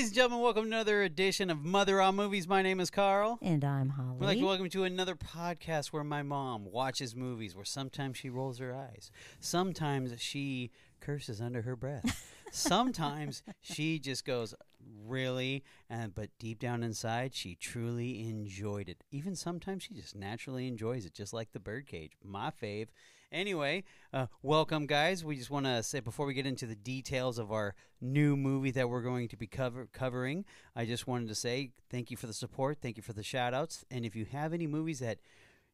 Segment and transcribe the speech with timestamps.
[0.00, 2.48] Ladies and gentlemen, welcome to another edition of Mother on Movies.
[2.48, 3.38] My name is Carl.
[3.42, 4.16] And I'm Holly.
[4.18, 8.16] We'd like to welcome you to another podcast where my mom watches movies, where sometimes
[8.16, 9.10] she rolls her eyes,
[9.40, 10.70] sometimes she
[11.00, 14.54] curses under her breath, sometimes she just goes,
[15.06, 19.04] "Really?" and but deep down inside, she truly enjoyed it.
[19.10, 22.12] Even sometimes she just naturally enjoys it, just like the birdcage.
[22.24, 22.86] My fave.
[23.32, 25.24] Anyway, uh, welcome, guys.
[25.24, 28.72] We just want to say before we get into the details of our new movie
[28.72, 30.44] that we're going to be cover- covering,
[30.74, 33.54] I just wanted to say thank you for the support, thank you for the shout
[33.54, 33.84] outs.
[33.88, 35.20] And if you have any movies that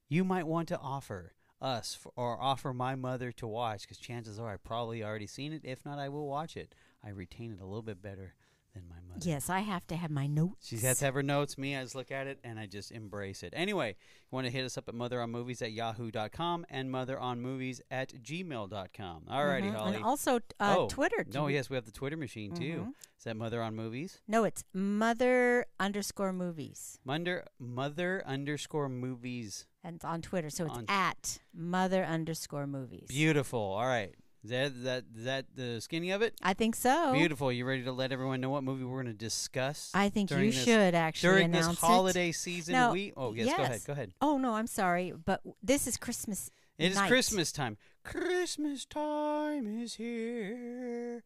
[0.06, 1.32] you might want to offer
[1.62, 5.54] us f or offer my mother to watch, because chances are I've probably already seen
[5.54, 5.62] it.
[5.64, 6.74] If not, I will watch it.
[7.02, 8.34] I retain it a little bit better
[8.76, 9.20] than my mother.
[9.28, 10.68] Yes, I have to have my notes.
[10.68, 11.56] She has to have her notes.
[11.56, 13.52] Me, I just look at it and I just embrace it.
[13.56, 19.22] Anyway, you want to hit us up at motheronmovies at yahoo.com and motheronmovies at gmail.com.
[19.28, 19.74] All righty, Mhm.
[19.74, 19.96] Holly.
[19.96, 21.24] And also uh, oh, Twitter.
[21.32, 22.88] No, yes, we have the Twitter machine too.
[22.88, 22.92] Mhm.
[23.18, 24.20] Is that Mother on Movies?
[24.28, 26.98] No, it's mother underscore movies.
[27.04, 29.66] Mother, mother underscore movies.
[29.82, 30.50] And it's on Twitter.
[30.50, 33.06] So it's On- at mother underscore movies.
[33.08, 33.60] Beautiful.
[33.60, 34.14] All right.
[34.46, 36.34] Is that, is that, is that the skinny of it?
[36.40, 37.12] I think so.
[37.12, 37.50] Beautiful.
[37.50, 40.36] You ready to let everyone know what movie we're going to discuss I think you
[40.36, 42.74] this- should actually during this announce holiday season?
[42.74, 44.12] No, we oh yes, go ahead, go ahead.
[44.20, 46.48] Oh no, I'm sorry, but this is Christmas.
[46.78, 47.08] It is night.
[47.08, 47.76] Christmas time.
[48.04, 51.24] Christmas time is here.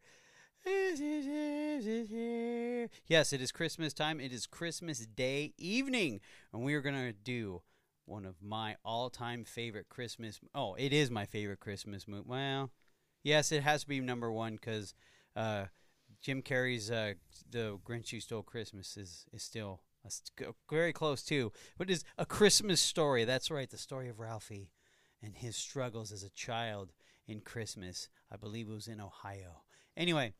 [0.65, 2.89] Is it, is it here?
[3.05, 4.19] Yes, it is Christmas time.
[4.19, 7.61] It is Christmas Day evening, and we are going to do
[8.05, 10.39] one of my all-time favorite Christmas.
[10.55, 12.25] Oh, it is my favorite Christmas movie.
[12.25, 12.71] Well,
[13.23, 14.93] yes, it has to be number one because
[15.35, 15.65] uh,
[16.21, 17.13] Jim Carrey's uh,
[17.49, 21.51] "The Grinch Who Stole Christmas" is is still a very close too.
[21.77, 23.23] But it is a Christmas story.
[23.25, 24.71] That's right, the story of Ralphie
[25.21, 26.91] and his struggles as a child
[27.27, 28.09] in Christmas.
[28.31, 29.63] I believe it was in Ohio.
[29.95, 30.33] Anyway,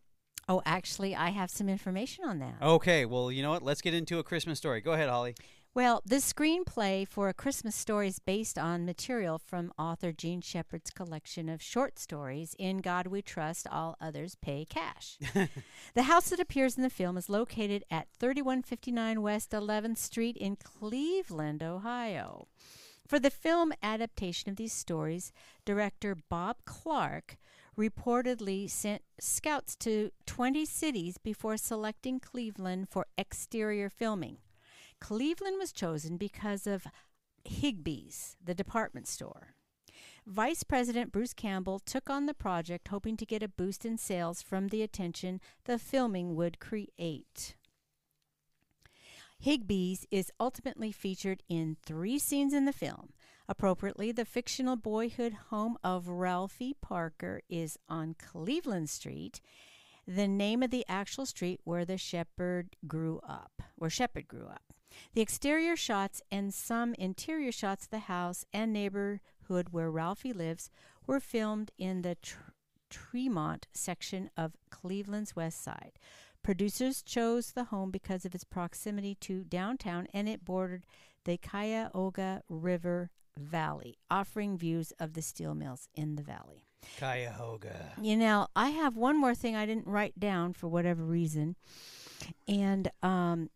[0.49, 2.55] Oh, actually, I have some information on that.
[2.61, 3.61] okay, well, you know what?
[3.61, 4.81] Let's get into a Christmas story.
[4.81, 5.35] Go ahead, Holly.
[5.73, 10.89] Well, this screenplay for A Christmas Story is based on material from author Jean Shepherd's
[10.89, 15.17] collection of short stories, In God We Trust, All Others Pay Cash.
[15.93, 20.57] the house that appears in the film is located at 3159 West 11th Street in
[20.57, 22.49] Cleveland, Ohio.
[23.07, 25.31] For the film adaptation of these stories,
[25.63, 27.37] director Bob Clark
[27.79, 34.39] reportedly sent scouts to 20 cities before selecting Cleveland for exterior filming.
[35.01, 36.87] Cleveland was chosen because of
[37.45, 39.55] Higbee's, the department store.
[40.25, 44.41] Vice President Bruce Campbell took on the project hoping to get a boost in sales
[44.41, 47.55] from the attention the filming would create.
[49.43, 53.13] Higbee's is ultimately featured in three scenes in the film.
[53.49, 59.41] Appropriately, the fictional boyhood home of Ralphie Parker is on Cleveland Street,
[60.07, 64.73] the name of the actual street where the shepherd grew up, where Shepherd grew up.
[65.13, 70.69] The exterior shots and some interior shots of the house and neighborhood where Ralphie lives
[71.05, 72.51] were filmed in the Tr-
[72.89, 75.93] Tremont section of Cleveland's west side.
[76.43, 80.85] Producers chose the home because of its proximity to downtown and it bordered
[81.23, 86.65] the Cuyahoga River Valley, offering views of the steel mills in the valley.
[86.97, 87.93] Cuyahoga.
[88.01, 91.55] You know, I have one more thing I didn't write down for whatever reason,
[92.47, 93.49] and um,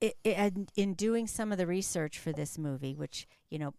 [0.00, 3.74] it, it, and in doing some of the research for this movie, which you know,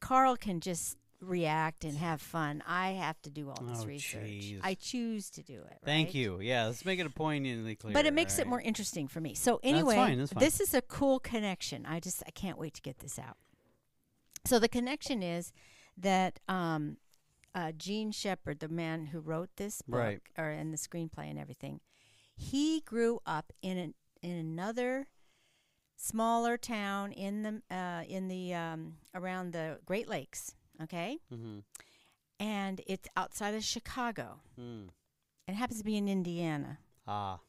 [0.00, 2.62] Carl can just react and have fun.
[2.66, 4.22] I have to do all this Oh, research.
[4.24, 4.60] jeez.
[4.62, 5.78] I choose to do it.
[5.84, 6.40] Thank you.
[6.40, 7.92] Yeah, let's make it a poignantly clear.
[7.92, 9.34] But it makes all it more interesting for me.
[9.34, 10.42] So That's anyway, fine, that's fine.
[10.42, 11.84] this is a cool connection.
[11.86, 13.36] I just I can't wait to get this out.
[14.46, 15.52] So the connection is
[15.98, 16.96] that um,
[17.54, 20.20] uh, Jean Shepherd, the man who wrote this book Right.
[20.38, 21.80] or in the screenplay and everything,
[22.34, 25.08] he grew up in an, in another
[26.02, 30.54] smaller town in the uh, in the um, around the Great Lakes.
[30.82, 31.62] Okay, Mhm.
[32.38, 34.40] and it's outside of Chicago.
[34.58, 34.88] Mm.
[35.46, 36.78] It happens to be in Indiana.
[37.06, 37.40] Ah,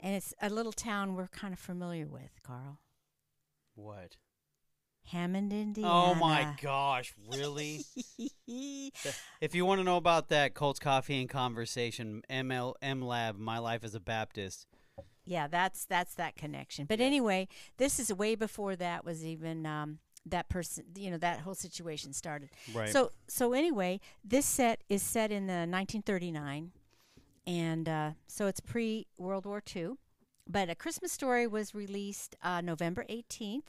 [0.00, 2.80] And it's a little town we're kind of familiar with, Carl.
[3.74, 4.16] what?
[5.12, 5.92] Hammond, Indiana.
[5.92, 7.84] Oh my gosh, really?
[8.46, 13.58] if you want to know about that, Colts Coffee and Conversation, ML M Lab, My
[13.58, 14.66] Life as a Baptist.
[15.28, 16.86] Yeah, that's that's that connection.
[16.86, 20.84] But anyway, this is way before that was even um, that person.
[20.96, 22.48] You know, that whole situation started.
[22.74, 22.88] Right.
[22.88, 26.72] So so anyway, this set is set in the 1939,
[27.46, 29.90] and uh, so it's pre World War II.
[30.50, 33.68] But A Christmas Story was released uh, November 18th,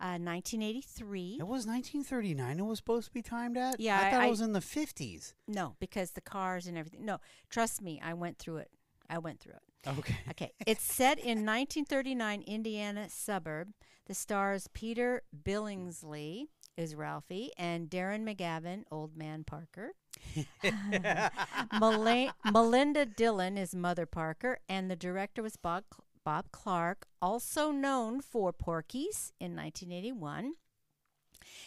[0.00, 1.36] uh, 1983.
[1.40, 2.58] It was 1939.
[2.58, 3.78] It was supposed to be timed at.
[3.78, 5.34] Yeah, I I- thought I- it was in the 50s.
[5.46, 7.04] No, because the cars and everything.
[7.04, 7.18] No,
[7.50, 8.70] trust me, I went through it.
[9.08, 9.88] I went through it.
[9.98, 10.16] Okay.
[10.30, 10.52] Okay.
[10.66, 13.68] it's set in 1939 Indiana suburb.
[14.06, 19.92] The stars Peter Billingsley is Ralphie and Darren McGavin, Old Man Parker.
[21.80, 25.84] Mela- Melinda Dillon is Mother Parker, and the director was Bob,
[26.24, 30.54] Bob Clark, also known for Porky's in 1981,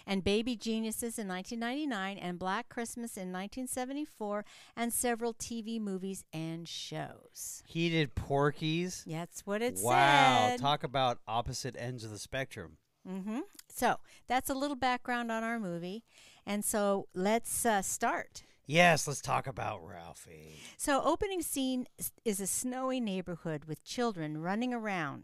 [0.06, 4.46] and Baby Geniuses in 1999, and Black Christmas in 1974,
[4.76, 7.64] and several TV movies and shows.
[7.66, 9.04] He did Porky's.
[9.08, 10.50] That's what it wow.
[10.50, 10.60] said.
[10.60, 12.78] Talk about opposite ends of the spectrum.
[13.08, 13.40] Mm-hmm.
[13.68, 13.98] So
[14.28, 16.04] that's a little background on our movie.
[16.46, 18.44] And so let's uh, start.
[18.70, 20.60] Yes, let's talk about Ralphie.
[20.78, 21.88] So, opening scene
[22.24, 25.24] is a snowy neighborhood with children running around.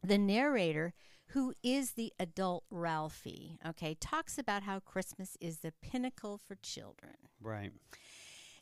[0.00, 0.94] The narrator,
[1.28, 7.14] who is the adult Ralphie, okay, talks about how Christmas is the pinnacle for children.
[7.40, 7.72] Right.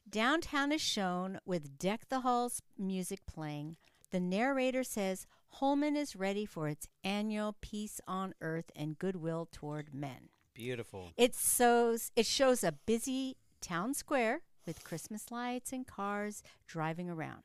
[0.08, 3.76] Downtown is shown with Deck the Halls music playing.
[4.10, 5.26] The narrator says
[5.60, 10.28] Hohman is ready for its annual Peace on Earth and Goodwill Toward Men.
[10.52, 11.12] Beautiful.
[11.16, 17.42] It shows it shows a busy town square with Christmas lights and cars driving around.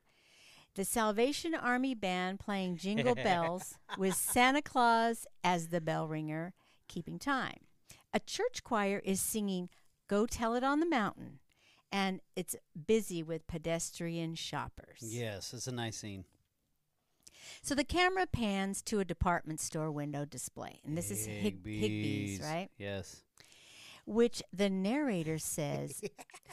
[0.76, 6.54] The Salvation Army band playing jingle bells with Santa Claus as the bell ringer,
[6.88, 7.58] keeping time.
[8.14, 9.70] A church choir is singing
[10.08, 11.40] Go Tell It on the Mountain,
[11.92, 12.56] and it's
[12.88, 15.00] busy with pedestrian shoppers.
[15.02, 16.24] Yes, it's a nice scene.
[17.62, 22.42] So the camera pans to a department store window display, and this is Hig- Higbee's,
[22.42, 22.70] right?
[22.78, 23.22] Yes.
[24.06, 26.02] which the narrator says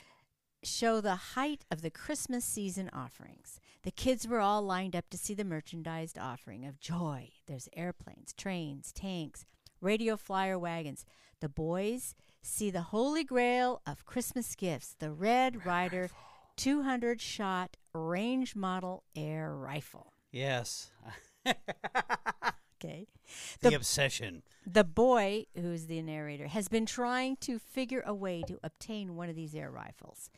[0.63, 3.61] show the height of the Christmas season offerings.
[3.87, 7.29] The kids were all lined up to see the merchandised offering of joy.
[7.47, 9.45] There's airplanes, trains, tanks,
[9.81, 11.05] radio flyer wagons.
[11.41, 16.11] The boys see the holy grail of Christmas gifts, the Red Ryder
[16.57, 20.13] 200 shot range model air rifle.
[20.33, 20.91] Yes.
[22.85, 23.07] Okay.
[23.63, 24.43] the, The- obsession.
[24.67, 29.31] The boy, who's the narrator, has been trying to figure a way to obtain one
[29.31, 30.29] of these air rifles.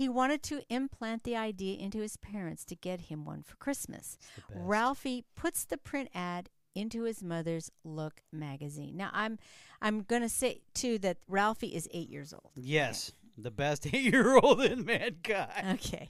[0.00, 4.16] He wanted to implant the idea into his parents to get him one for Christmas.
[4.50, 8.96] Ralphie puts the print ad into his mother's Look magazine.
[8.96, 9.38] Now, I'm
[9.82, 12.52] I'm going to say too that Ralphie is 8 years old.
[12.56, 13.12] Yes.
[13.36, 15.78] The best eight year old in mankind.
[15.78, 16.08] Okay.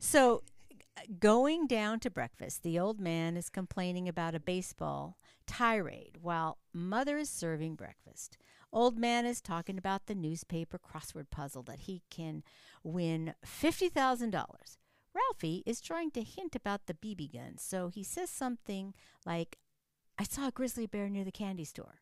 [0.00, 0.42] So,
[1.20, 7.18] going down to breakfast, the old man is complaining about a baseball tirade while mother
[7.18, 8.38] is serving breakfast.
[8.72, 12.42] Old man is talking about the newspaper crossword puzzle that he can
[12.82, 14.32] win $50,000.
[15.14, 18.94] Ralphie is trying to hint about the BB gun, so he says something
[19.26, 19.58] like,
[20.18, 22.00] I saw a grizzly bear near the candy store.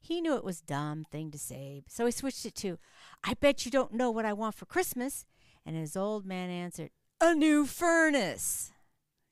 [0.00, 2.78] He knew it was dumb thing to say, so he switched it to,
[3.22, 5.26] I bet you don't know what I want for Christmas.
[5.66, 8.72] And his old man answered, A new furnace.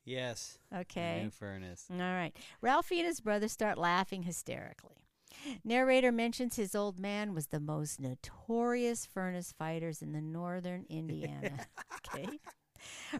[0.05, 0.59] Yes.
[0.75, 1.21] Okay.
[1.21, 1.85] A new furnace.
[1.91, 2.35] All right.
[2.61, 5.08] Ralphie and his brother start laughing hysterically.
[5.63, 11.67] Narrator mentions his old man was the most notorious furnace fighters in the northern Indiana.
[12.15, 12.39] okay.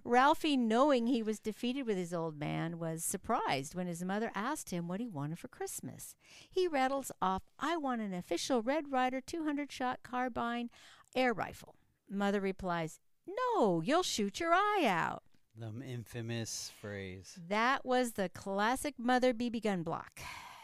[0.04, 4.70] Ralphie, knowing he was defeated with his old man, was surprised when his mother asked
[4.70, 6.16] him what he wanted for Christmas.
[6.50, 10.70] He rattles off, I want an official Red Ryder 200 shot carbine
[11.16, 11.76] air rifle.
[12.10, 15.24] Mother replies, No, you'll shoot your eye out.
[15.58, 17.38] The infamous phrase.
[17.50, 20.22] That was the classic mother BB gun block.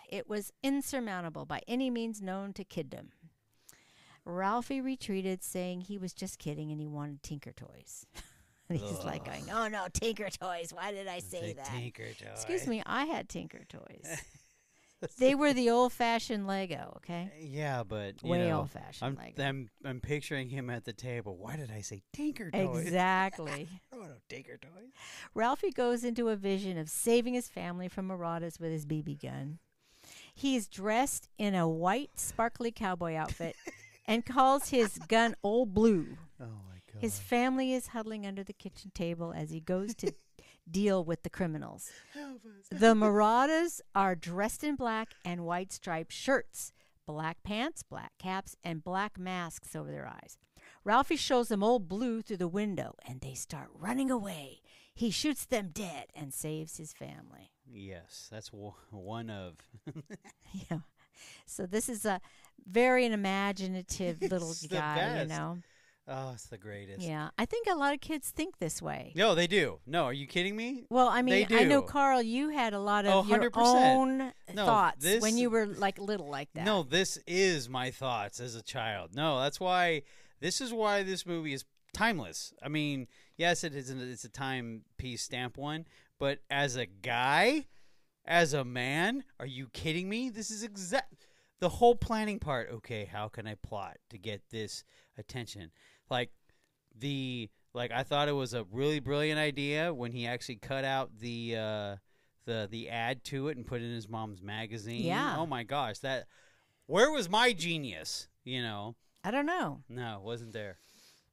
[0.10, 3.08] It was insurmountable by any means known to kiddom.
[4.26, 8.08] Ralphie retreated, saying he was just kidding and he wanted Tinker Toys.
[8.70, 10.72] he's like going, "Oh no, Tinker Toys!
[10.74, 12.32] Why did I say that?" Tinker toy.
[12.32, 14.24] Excuse me, I had Tinker Toys.
[15.20, 17.32] they were the old-fashioned Lego, okay?
[17.40, 19.44] Yeah, but you Way know, old-fashioned I'm, Lego.
[19.44, 21.38] I'm I'm picturing him at the table.
[21.38, 22.86] Why did I say Tinker toys?
[22.86, 23.68] Exactly.
[23.94, 24.92] Oh, Don't know Tinker toys.
[25.34, 29.60] Ralphie goes into a vision of saving his family from marauders with his BB gun.
[30.36, 33.56] He is dressed in a white, sparkly cowboy outfit
[34.06, 36.18] and calls his gun Old Blue.
[36.42, 37.02] Oh my god.
[37.02, 40.14] His family is huddling under the kitchen table as he goes to
[40.70, 41.90] deal with the criminals.
[42.70, 46.74] The marauders are dressed in black and white striped shirts,
[47.06, 50.38] black pants, black caps, and black masks over their eyes.
[50.84, 54.60] Ralphie shows them Old Blue through the window and they start running away.
[54.94, 57.52] He shoots them dead and saves his family.
[57.72, 59.56] Yes, that's w- one of.
[60.70, 60.80] Yeah.
[61.46, 62.22] So this is a
[62.68, 65.58] very an imaginative little guy, you know.
[66.08, 67.02] Oh, it's the greatest.
[67.02, 67.30] Yeah.
[67.38, 69.12] I think a lot of kids think this way.
[69.16, 69.80] No, they do.
[69.88, 70.86] No, are you kidding me?
[70.90, 71.82] Well, I mean, I know.
[71.82, 73.52] Carl, you had a lot of Oh, your 100%.
[73.56, 74.18] own
[74.54, 76.64] No, thoughts when you were like little like that.
[76.66, 79.16] No, this is my thoughts as a child.
[79.16, 80.04] No, that's why.
[80.42, 82.54] This is why this movie is timeless.
[82.62, 83.90] I mean, yes, it is.
[83.90, 85.86] An, it's a time piece stamp one,
[86.26, 87.68] but as a guy,
[88.26, 90.32] as a man, are you kidding me?
[90.32, 91.28] This is exact
[91.60, 92.72] the whole planning part.
[92.74, 94.84] Okay, how can I plot to get this
[95.20, 95.70] attention?
[96.10, 96.32] Like
[96.98, 101.12] the like I thought it was a really brilliant idea when he actually cut out
[101.20, 101.96] the uh
[102.46, 105.06] the the ad to it and put it in his mom's magazine.
[105.06, 105.36] Yeah.
[105.38, 106.26] Oh my gosh, that
[106.88, 108.30] where was my genius?
[108.44, 108.96] You know.
[109.24, 109.84] I don't know.
[109.88, 110.80] No, it wasn't there.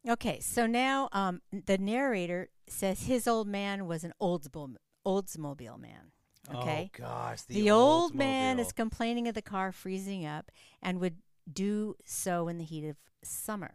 [0.06, 4.76] Okay, so now um, the narrator says his old man was an Oldsmobile,
[5.06, 6.12] Oldsmobile man.
[6.50, 6.90] Oh, okay.
[6.94, 10.50] Oh gosh, the, The, old man is complaining of the car freezing up
[10.82, 11.16] and would
[11.52, 13.74] do so in the heat of summer.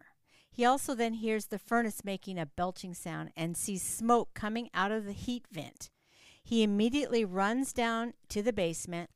[0.51, 4.91] He also then hears the furnace making a belching sound and sees smoke coming out
[4.91, 5.89] of the heat vent.
[6.43, 9.09] He immediately runs down to the basement,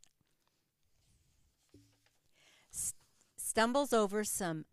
[2.73, 2.93] s-
[3.37, 4.65] stumbles over some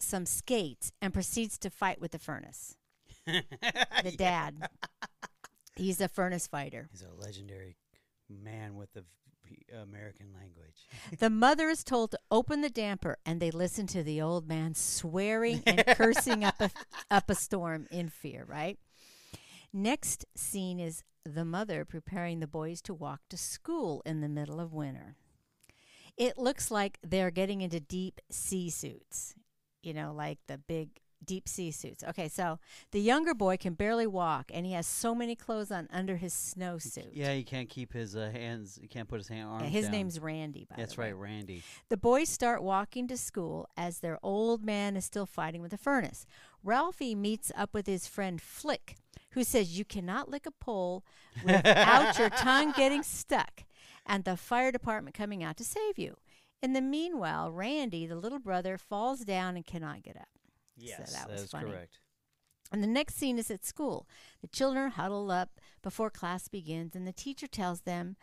[0.00, 2.76] some skates and proceeds to fight with the furnace.
[4.04, 4.68] The dad.
[5.76, 6.88] He's a furnace fighter.
[6.90, 7.76] He's a legendary
[8.28, 9.04] man with the
[9.44, 10.86] v- American language.
[11.18, 14.74] The mother is told to open the damper, and they listen to the old man
[14.74, 16.70] swearing and cursing up a
[17.10, 18.44] up a storm in fear.
[18.46, 18.78] Right.
[19.72, 24.60] Next scene is the mother preparing the boys to walk to school in the middle
[24.60, 25.16] of winter.
[26.16, 29.34] It looks like they're getting into deep sea suits,
[29.82, 32.04] you know, like the big deep sea suits.
[32.04, 32.58] Okay, so
[32.90, 36.32] the younger boy can barely walk, and he has so many clothes on under his
[36.32, 37.08] snowsuit.
[37.12, 38.78] Yeah, he can't keep his uh, hands.
[38.80, 39.64] He can't put his hand arms.
[39.64, 39.92] Yeah, his down.
[39.92, 40.66] name's Randy.
[40.68, 41.06] By That's the way.
[41.12, 41.62] right, Randy.
[41.88, 45.78] The boys start walking to school as their old man is still fighting with the
[45.78, 46.26] furnace.
[46.62, 48.96] Ralphie meets up with his friend Flick,
[49.30, 51.04] who says you cannot lick a pole
[51.44, 53.64] without your tongue getting stuck
[54.06, 56.16] and the fire department coming out to save you.
[56.62, 60.28] In the meanwhile, Randy, the little brother, falls down and cannot get up.
[60.76, 61.70] Yes, that that was funny.
[61.70, 61.98] correct.
[62.72, 64.08] And the next scene is at school.
[64.40, 68.16] The children huddle up before class begins, and the teacher tells them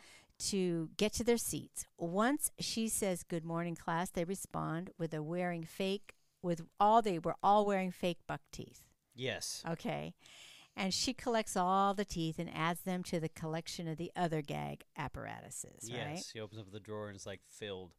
[0.50, 1.86] to get to their seats.
[1.98, 7.20] Once she says "Good morning, class," they respond with a wearing fake, with all they
[7.20, 8.84] were all wearing fake buck teeth.
[9.13, 9.63] Yes.
[9.67, 10.15] Okay,
[10.75, 14.41] and she collects all the teeth and adds them to the collection of the other
[14.41, 15.89] gag apparatuses.
[15.91, 16.13] Right.
[16.15, 16.31] Yes.
[16.31, 17.93] He opens up the drawer and it's like filled.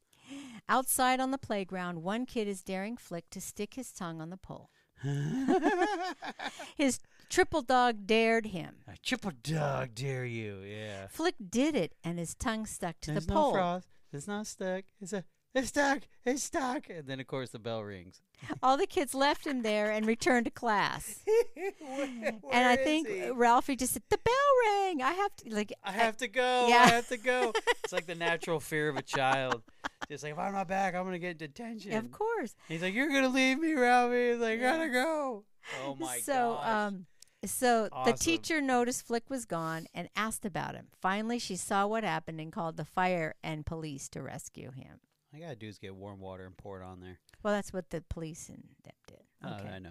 [0.69, 4.37] Outside on the playground, one kid is daring Flick to stick his tongue on the
[4.37, 4.71] pole.
[6.77, 8.77] His triple dog dared him.
[8.87, 10.61] A triple dog dare you.
[10.65, 11.07] Yeah.
[11.09, 13.53] Flick did it, and his tongue stuck to There's the no pole.
[13.53, 13.89] frost.
[14.13, 14.85] It's not stuck.
[15.01, 15.25] It's a.
[15.55, 16.03] It's stuck.
[16.25, 16.89] It's stuck.
[16.89, 18.21] And then of course the bell rings.
[18.63, 21.21] All the kids left him there and returned to class.
[21.87, 23.31] and I think he?
[23.31, 24.35] Ralphie just said, "The bell
[24.67, 25.03] rang.
[25.03, 26.67] I have to like." I have to go.
[26.69, 26.83] Yeah.
[26.83, 27.53] I have to go.
[27.85, 29.63] it's like the natural fear of a child.
[30.09, 31.93] Just like if I'm not back, I'm gonna get detention.
[31.93, 32.55] of course.
[32.69, 34.77] He's like, "You're gonna leave me, Ralphie." He's like, Yeah.
[34.77, 35.45] "Gotta go."
[35.85, 36.69] Oh my so, gosh.
[36.69, 37.07] um,
[37.45, 40.89] so the teacher noticed Flick was gone and asked about him.
[41.01, 44.99] Finally, she saw what happened and called the fire and police to rescue him.
[45.35, 47.19] I gotta do is get warm water and pour it on there.
[47.43, 49.23] Well, that's what the police and them did.
[49.43, 49.75] Oh, Okay.
[49.75, 49.91] I know.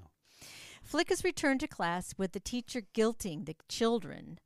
[0.84, 4.40] Flick is returned to class with the teacher guilting the children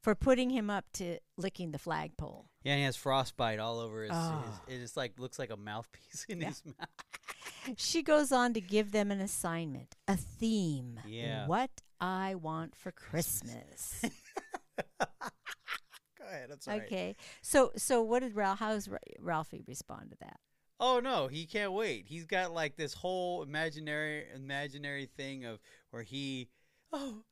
[0.00, 2.46] for putting him up to licking the flagpole.
[2.62, 4.12] Yeah, and he has frostbite all over his.
[4.14, 4.44] Oh.
[4.66, 6.48] his it just like looks like a mouthpiece in Yeah.
[6.48, 7.76] his mouth.
[7.76, 11.00] She goes on to give them an assignment, a theme.
[11.06, 11.46] Yeah.
[11.46, 14.04] What I want for Christmas.
[16.36, 16.50] Go ahead.
[16.52, 16.82] I'm sorry.
[16.86, 17.16] okay.
[17.42, 20.40] So so what did Ralph how's Ra- Ralphie respond to that?
[20.78, 22.04] Oh no, he can't wait.
[22.06, 25.58] He's got like this whole imaginary imaginary thing of
[25.90, 26.48] where he.
[26.92, 27.22] Oh.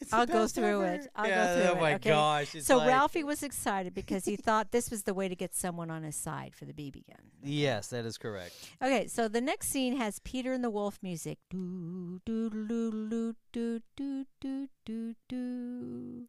[0.00, 0.94] It's I'll go through ever.
[0.94, 1.08] it.
[1.14, 1.80] I'll yeah, go through oh it.
[1.80, 2.10] my okay?
[2.10, 2.54] gosh!
[2.56, 5.54] It's so like- Ralphie was excited because he thought this was the way to get
[5.54, 7.30] someone on his side for the BB gun.
[7.44, 8.52] Yes, that is correct.
[8.82, 11.38] Okay, so the next scene has Peter and the Wolf music.
[11.48, 16.28] Do do do do do do do do do.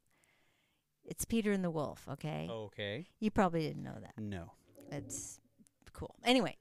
[1.05, 2.07] It's Peter and the Wolf.
[2.11, 3.05] Okay, Okay.
[3.19, 4.13] you probably didn't know that.
[4.21, 4.51] No.
[4.91, 5.39] It's
[5.93, 6.15] cool.
[6.23, 6.57] Anyway,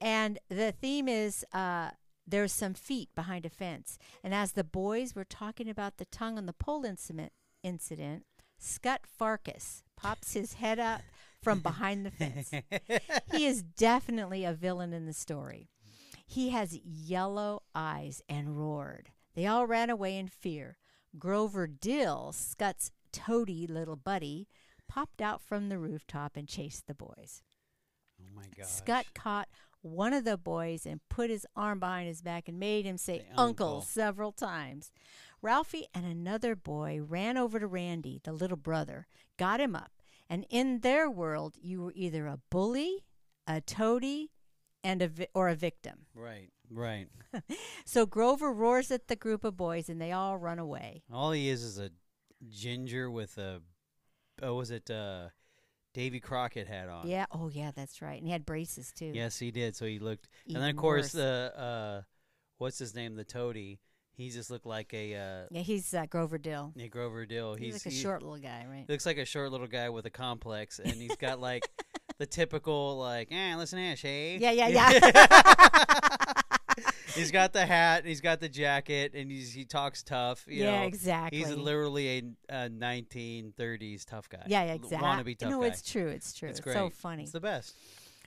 [0.00, 1.90] and the theme is uh,
[2.26, 6.38] there's some feet behind a fence, and as the boys were talking about the tongue
[6.38, 8.24] on the pole incident, incident,
[8.58, 11.02] Scott Farkus pops his head up
[11.42, 12.50] from behind the fence.
[13.32, 15.68] he is definitely a villain in the story.
[16.26, 19.10] He has yellow eyes and roared.
[19.34, 20.76] They all ran away in fear.
[21.18, 24.48] Grover Dill, Scott's toady little buddy,
[24.88, 27.42] popped out from the rooftop and chased the boys.
[28.20, 28.66] oh my gosh.
[28.68, 29.48] Scott caught
[29.82, 33.18] one of the boys and put his arm behind his back and made him say
[33.20, 33.42] Say uncle.
[33.68, 33.80] uncle.
[33.82, 34.90] several times.
[35.42, 39.06] Ralphie and another boy ran over to Randy, the little brother,
[39.38, 39.92] got him up,
[40.28, 43.04] and in their world, you were either a bully,
[43.46, 44.30] a toady,
[44.82, 46.06] and a vi- or a victim.
[46.14, 46.50] Right.
[46.70, 47.08] Right.
[47.84, 51.04] So Grover roars at the group of boys, and they all run away.
[51.12, 51.90] All he is is a
[52.48, 53.60] ginger with a
[54.42, 55.28] oh was it uh
[55.96, 57.08] Davy Crockett hat on.
[57.08, 57.24] Yeah.
[57.32, 58.18] Oh, yeah, that's right.
[58.18, 59.12] And he had braces too.
[59.14, 59.74] Yes, he did.
[59.74, 61.22] So he looked and then of course worse.
[61.22, 62.02] uh uh
[62.58, 63.16] what's his name?
[63.16, 63.80] The toady.
[64.12, 66.72] He just looked like a uh Yeah, he's uh, Grover Dill.
[66.76, 67.54] Yeah, Grover Dill.
[67.54, 68.84] He's, He's, like a he short little guy, right?
[68.88, 71.62] looks like a short little guy with a complex and he's got like
[72.18, 74.36] the typical like, eh, listen here, Shay.
[74.36, 75.98] Yeah, yeah, yeah.
[77.16, 80.44] he's got the hat, he's got the jacket, and he's he talks tough.
[80.48, 80.86] You yeah, know.
[80.86, 81.38] exactly.
[81.38, 82.08] He's literally
[82.50, 84.42] a, a 1930s tough guy.
[84.46, 84.98] yeah, exactly.
[84.98, 85.66] Wannabe tough no, guy.
[85.68, 86.08] it's true.
[86.08, 86.48] It's true.
[86.48, 87.24] It's It's, so funny.
[87.24, 87.74] It's the best.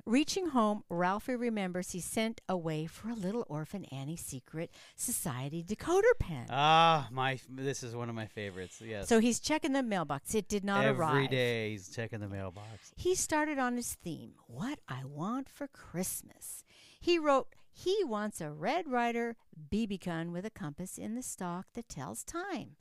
[0.05, 6.17] Reaching home, Ralphie remembers he sent away for a little orphan Annie secret society decoder
[6.17, 6.45] pen.
[6.49, 8.81] Ah, my this is one of my favorites.
[8.83, 9.07] Yes.
[9.09, 10.33] So he's checking the mailbox.
[10.33, 11.29] It did not Every arrive.
[11.29, 12.93] day he's checking the mailbox.
[12.95, 16.63] He started on his theme, What I Want for Christmas.
[17.01, 17.47] He wrote,
[17.83, 19.35] he wants a Red Ryder
[19.71, 22.75] BB gun with a compass in the stock that tells time.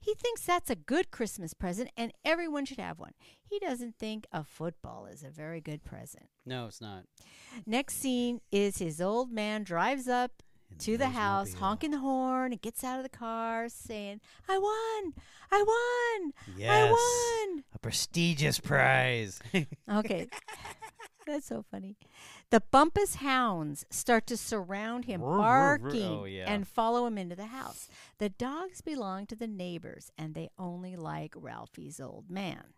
[0.00, 3.12] He thinks that's a good Christmas present and everyone should have one.
[3.42, 6.26] He doesn't think a football is a very good present.
[6.44, 7.04] No, it's not.
[7.66, 12.52] Next scene is his old man drives up In to the house, honking the horn,
[12.52, 15.14] and gets out of the car saying, I won!
[15.50, 15.62] I
[16.20, 16.32] won!
[16.56, 16.70] Yes.
[16.70, 17.64] I won!
[17.74, 19.40] A prestigious prize.
[19.90, 20.28] Okay.
[21.26, 21.96] That's so funny.
[22.50, 25.78] The Bumpus hounds start to surround him, Roar, roar, roar.
[25.78, 26.44] barking, Oh, yeah.
[26.52, 27.88] and follow him into the house.
[28.18, 32.74] The dogs belong to the neighbors, and they only like Ralphie's old man.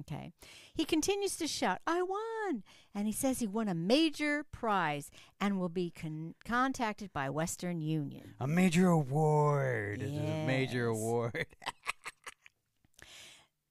[0.00, 0.32] Okay.
[0.74, 2.64] He continues to shout, I won!
[2.94, 7.80] And he says he won a major prize and will be con- contacted by Western
[7.80, 8.34] Union.
[8.40, 10.00] a major award.
[10.02, 11.46] It's A major award.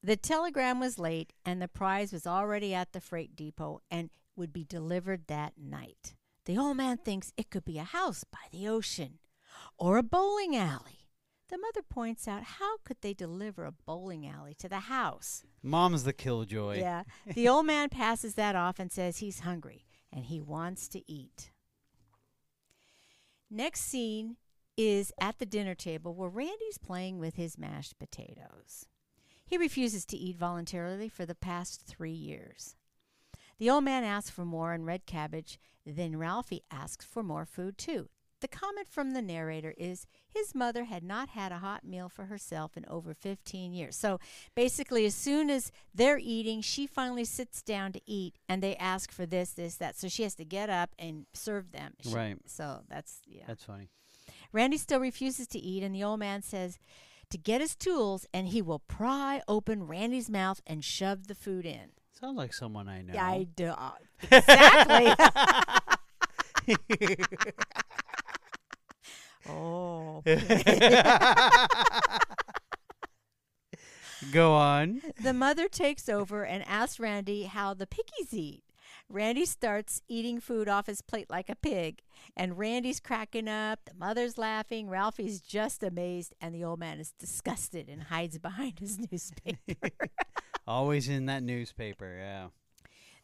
[0.06, 4.54] The telegram was late, and the prize was already at the freight depot and would
[4.54, 6.16] be delivered that night.
[6.46, 9.20] The old man thinks it could be a house by the ocean
[9.78, 11.10] or a bowling alley.
[11.50, 15.44] The mother points out how could they deliver a bowling alley to the house?
[15.62, 16.80] Mom's the killjoy.
[16.80, 17.04] Yeah.
[17.28, 21.52] The old man passes that off and says he's hungry and he wants to eat.
[23.52, 24.38] Next scene
[24.76, 28.88] is at the dinner table where Randy's playing with his mashed potatoes.
[29.46, 32.76] He refuses to eat voluntarily for the past three years.
[33.60, 35.60] The old man asks for more and red cabbage.
[35.86, 38.10] Then Ralphie asks for more food too.
[38.42, 42.26] The comment from the narrator is his mother had not had a hot meal for
[42.26, 43.96] herself in over 15 years.
[43.96, 44.20] So
[44.54, 49.14] basically, as soon as they're eating, she finally sits down to eat and they ask
[49.14, 49.96] for this, this, that.
[49.98, 51.94] So she has to get up and serve them.
[52.02, 52.38] She- Right.
[52.46, 53.44] So that's, yeah.
[53.48, 53.88] That's funny.
[54.52, 56.78] Randy still refuses to eat, and the old man says
[57.30, 61.66] to get his tools and he will pry open Randy's mouth and shove the food
[61.66, 61.92] in.
[62.24, 63.14] Sounds like someone I know.
[63.16, 63.68] Yeah, I do.
[63.68, 63.92] uh,
[64.32, 65.14] Exactly.
[69.50, 70.24] oh.
[74.32, 75.02] Go on.
[75.22, 78.64] The mother takes over and asks Randy how the piggies eat.
[79.10, 82.04] Randy starts eating food off his plate like a pig,
[82.38, 83.82] and Randy's cracking up.
[83.86, 84.88] The mother's laughing.
[84.88, 89.90] Ralphie's just amazed, and the old man is disgusted and hides behind his newspaper.
[90.68, 92.16] Always in that newspaper.
[92.18, 92.48] Yeah.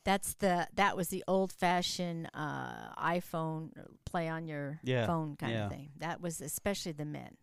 [0.06, 3.72] That's the that was the old fashioned uh, iPhone
[4.06, 5.66] play on your Yeah, phone kind yeah.
[5.66, 5.90] of thing.
[5.98, 7.38] That was especially the men.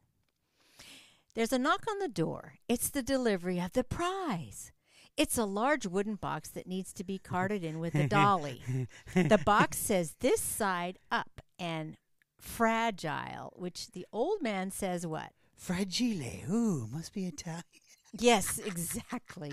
[1.34, 2.54] There's a knock on the door.
[2.68, 4.72] It's the delivery of the prize.
[5.18, 8.62] It's a large wooden box that needs to be carted in with a dolly.
[9.14, 11.96] the box says this side up and
[12.40, 15.32] fragile, which the old man says what?
[15.56, 16.42] Fragile.
[16.50, 17.62] Ooh, must be Italian.
[18.18, 19.52] Yes, exactly.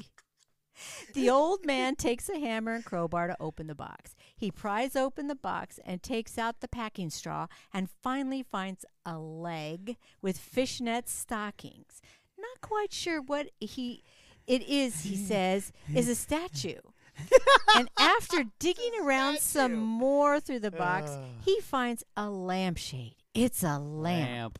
[1.13, 4.15] The old man takes a hammer and crowbar to open the box.
[4.36, 9.17] He pries open the box and takes out the packing straw and finally finds a
[9.17, 12.01] leg with fishnet stockings.
[12.38, 14.03] Not quite sure what he
[14.45, 15.25] it is, he hmm.
[15.25, 16.79] says, is a statue.
[17.75, 21.12] and after digging around some more through the box,
[21.45, 23.22] he finds a lampshade.
[23.34, 24.60] It's a lamp.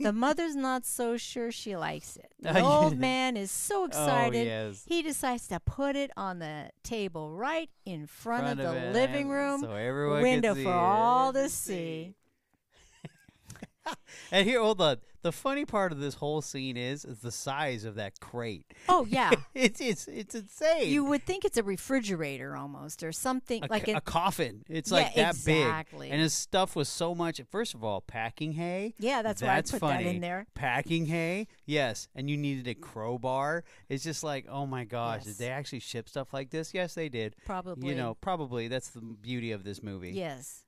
[0.00, 2.32] The mother's not so sure she likes it.
[2.44, 4.46] Oh, the Oh, old man is so oh, excited.
[4.46, 4.84] yes.
[4.86, 8.90] He decides to put it on the table right in front, Front of of the
[8.90, 10.66] living room so window for it.
[10.66, 12.14] all to To see.
[14.32, 14.98] And here, hold on.
[15.22, 18.64] The funny part of this whole scene is, is the size of that crate.
[18.88, 19.30] Oh yeah.
[19.54, 20.88] it's it's it's insane.
[20.90, 24.64] you would think it's a refrigerator almost or something a, like an a coffin.
[24.68, 26.06] It's Yeah, like that exactly.
[26.06, 27.38] big, and his stuff was so much.
[27.50, 28.94] First of all, packing hay.
[28.98, 30.04] Yeah, that's why I put funny.
[30.04, 30.46] that in there.
[30.54, 33.64] Packing hay, yes, and you needed a crowbar.
[33.90, 35.36] It's just like, oh my gosh, Yes.
[35.36, 36.72] did they actually ship stuff like this?
[36.72, 37.36] Yes, they did.
[37.44, 37.88] Probably.
[37.90, 40.12] You know, probably that's the beauty of this movie.
[40.12, 40.64] Yes.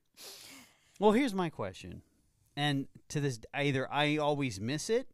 [0.99, 2.03] Well, here's my question,
[2.55, 5.07] and to this, either I always miss it,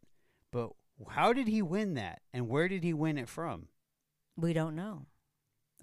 [0.50, 0.70] but
[1.10, 3.68] how did he win that, and where did he win it from?
[4.36, 5.06] We don't know.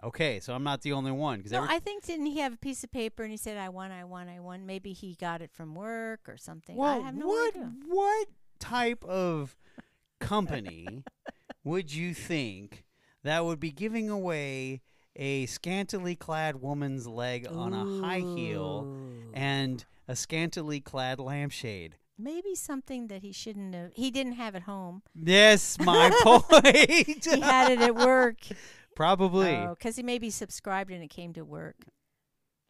[0.03, 2.57] Okay, so I'm not the only one because No, I think didn't he have a
[2.57, 5.41] piece of paper and he said, "I won, I won, I won." Maybe he got
[5.41, 6.75] it from work or something.
[6.75, 7.71] well, I have no what idea.
[7.87, 8.27] what
[8.59, 9.57] type of
[10.19, 11.03] company
[11.63, 12.83] would you think
[13.23, 14.81] that would be giving away
[15.15, 18.95] a scantily clad woman's leg on a high heel
[19.33, 21.95] and a scantily clad lampshade?
[22.19, 23.91] maybe something that he shouldn't have.
[23.93, 25.03] He didn't have at home.
[25.13, 27.23] Yes, my point.
[27.25, 28.37] He had it at work.
[28.95, 29.55] Probably.
[29.55, 31.75] Oh, because he maybe subscribed and it came to work.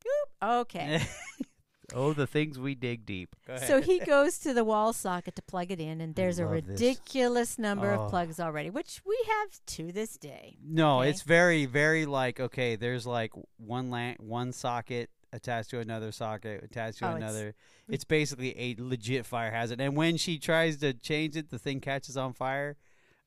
[0.05, 1.01] Oop, okay.
[1.93, 3.37] oh, the things we dig deep.
[3.47, 3.55] Go.
[3.55, 6.65] So he goes to the wall socket to plug it in, and there's a love
[6.65, 6.81] this.
[6.81, 8.01] ridiculous number Oh.
[8.03, 10.57] of plugs already, which we have to this day.
[10.61, 11.09] No, Okay.
[11.11, 12.75] it's very, very like okay.
[12.75, 17.53] There's like one la- one socket attached to another socket attached to Oh, another.
[17.89, 19.79] It's basically a legit fire hazard.
[19.81, 22.75] And when she tries to change it, the thing catches on fire.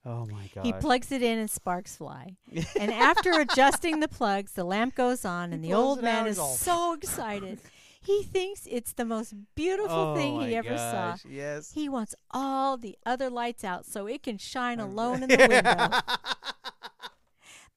[0.05, 0.65] Oh my god!
[0.65, 2.37] He plugs it in, and sparks fly.
[2.81, 6.39] and after adjusting the plugs, the lamp goes on, and He the old man is
[6.39, 7.61] all- so excited.
[8.03, 11.17] He thinks it's the most beautiful oh thing he ever saw.
[11.29, 11.73] Yes.
[11.73, 16.01] He wants all the other lights out so it can shine alone in the window.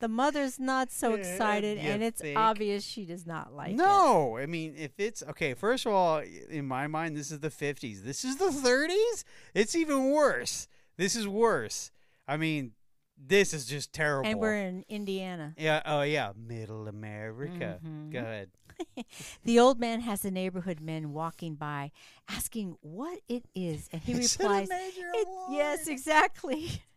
[0.03, 2.37] The mother's not so excited, you and it's think?
[2.37, 3.75] obvious she does not like it.
[3.77, 6.17] no, I mean, if it's okay, first of all,
[6.49, 8.03] in my mind, this is the 50s.
[8.03, 9.23] This is the 30s?
[9.53, 10.67] It's even worse.
[10.97, 11.89] This is worse.
[12.27, 12.73] I mean,
[13.17, 14.29] this is just terrible.
[14.29, 15.53] And we're in Indiana.
[15.57, 17.79] yeah, oh, yeah, middle America.
[17.81, 18.11] Mhm.
[18.11, 18.49] Go ahead.
[19.45, 21.91] The old man has the neighborhood men walking by,
[22.27, 26.81] asking what it is, and he Is it a replies, "It- "Yes, exactly."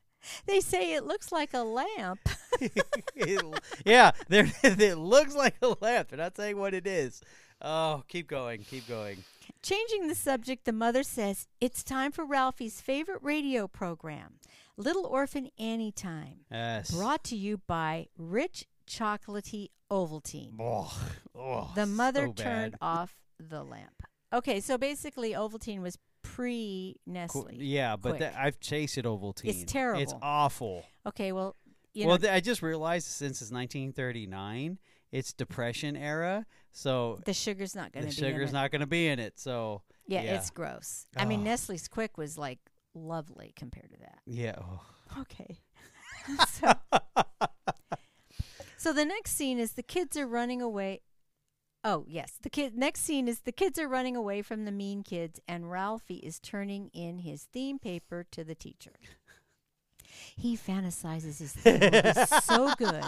[0.47, 2.21] They say it looks like a lamp.
[2.61, 2.87] It-
[3.85, 6.09] yeah, it looks like a lamp.
[6.09, 7.23] They're not saying what it is.
[7.63, 9.25] Oh, keep going, keep going.
[9.63, 14.35] Changing the subject, the mother says, It's time for Ralphie's favorite radio program,
[14.77, 16.91] Little Orphan Annie Time, Yes.
[16.91, 20.55] brought to you by Rich Chocolatey Ovaltine.
[20.61, 20.93] Oh,
[21.35, 24.03] oh, The mother so turned off the lamp.
[24.33, 25.99] Okay, so basically, Ovaltine was
[26.35, 27.49] pre Nestle.
[27.53, 29.45] Yeah, but that, I've tasted Ovaltine.
[29.47, 30.03] It's terrible.
[30.03, 30.85] It's awful.
[31.07, 31.57] Okay, well,
[31.95, 34.79] you well, know, th- I just realized since it's 1939,
[35.13, 38.55] it's Depression era, so the sugar's not going the to be in sugar's it.
[38.55, 39.39] not going to be in it.
[39.39, 40.37] So yeah, yeah.
[40.37, 41.07] it's gross.
[41.17, 41.45] I mean, Oh.
[41.45, 42.59] Nestle's Quik was like
[42.95, 44.19] lovely compared to that.
[44.27, 44.57] yeah.
[44.61, 44.81] Oh.
[45.21, 45.59] Okay.
[46.49, 46.73] so,
[48.77, 51.01] so the next scene is the kids are running away.
[51.85, 52.33] Oh, yes.
[52.43, 55.71] The kid next scene is the kids are running away from the mean kids and
[55.71, 58.93] Ralphie is turning in his theme paper to the teacher.
[60.37, 63.05] He fantasizes his theme be so good.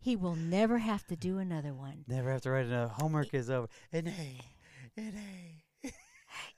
[0.00, 2.04] He will never have to do another one.
[2.06, 3.68] Never have to write another Homework is over.
[3.92, 4.40] An A,
[5.00, 5.57] an A.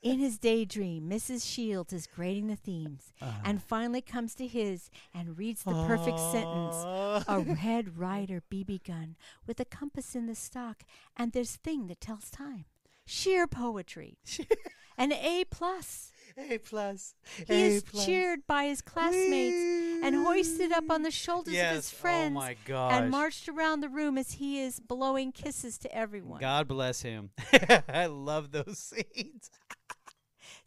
[0.02, 1.46] In his daydream, Mrs.
[1.46, 3.40] Shields is grading the themes Uh-huh.
[3.44, 6.76] and finally comes to his and reads the perfect sentence.
[6.76, 7.22] Oh.
[7.28, 9.16] a Red Ryder BB gun
[9.46, 10.84] with a compass in the stock
[11.16, 12.64] and this thing that tells time.
[13.04, 14.18] Sheer poetry.
[14.98, 16.12] An A plus.
[16.36, 17.14] A plus.
[17.48, 18.04] He A is plus.
[18.04, 19.56] cheered by his classmates
[20.04, 21.70] and hoisted up on the shoulders yes.
[21.70, 22.92] of his friends Oh my gosh.
[22.92, 26.38] and marched around the room as he is blowing kisses to everyone.
[26.40, 27.30] God bless him.
[27.88, 29.50] I love those scenes.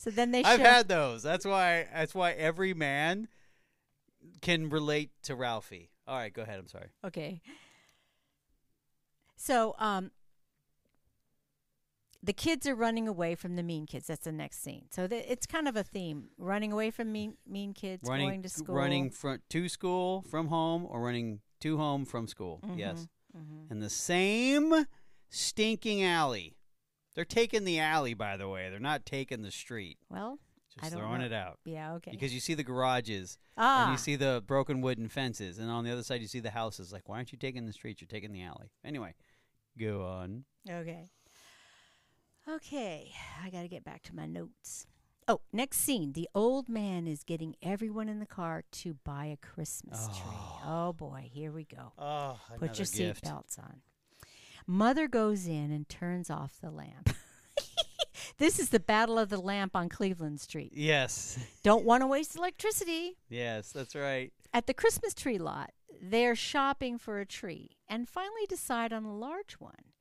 [0.04, 1.24] So then they I've show had those.
[1.24, 1.88] That's why.
[1.94, 3.30] That's why every man
[4.42, 5.92] can relate to Ralphie.
[6.06, 6.60] All right, go ahead.
[6.60, 6.90] I'm sorry.
[7.06, 7.42] Okay.
[9.38, 10.12] So, um,
[12.22, 14.08] the kids are running away from the mean kids.
[14.08, 14.88] That's the next scene.
[14.92, 18.42] So the, it's kind of a theme: running away from mean mean kids, running going
[18.44, 22.60] to school, running from to school from home, or running to home from school.
[22.76, 23.72] Yes, Mhm.
[23.72, 24.86] in the same
[25.30, 26.58] stinking alley.
[27.16, 28.70] They're taking the alley, by the way.
[28.70, 29.98] They're not taking the street.
[30.10, 30.40] Well,
[30.80, 31.26] I Just don't throwing know.
[31.28, 31.60] it out.
[31.66, 32.12] yeah, okay.
[32.12, 35.84] Because you see the garages ah, and you see the broken wooden fences, and on
[35.84, 36.92] the other side you see the houses.
[36.92, 38.02] Like, why aren't you taking the street?
[38.02, 38.72] You're taking the alley.
[38.84, 39.14] Anyway,
[39.80, 40.46] go on.
[40.70, 41.10] okay.
[42.50, 44.86] Okay, I got to get back to my notes.
[45.30, 46.12] Oh, next scene.
[46.12, 50.18] The old man is getting everyone in the car to buy a Christmas tree.
[50.26, 50.62] Oh.
[50.66, 51.94] Oh boy, here we go.
[51.98, 53.82] Oh, Put your seatbelts on.
[54.68, 57.10] Mother goes in and turns off the lamp.
[58.38, 60.72] this is the battle of the lamp on Cleveland Street.
[60.76, 63.18] Yes, Don't want to waste electricity.
[63.30, 64.32] yes, that's right.
[64.54, 65.72] At the Christmas tree lot,
[66.02, 69.92] they're shopping for a tree and finally decide on a large one.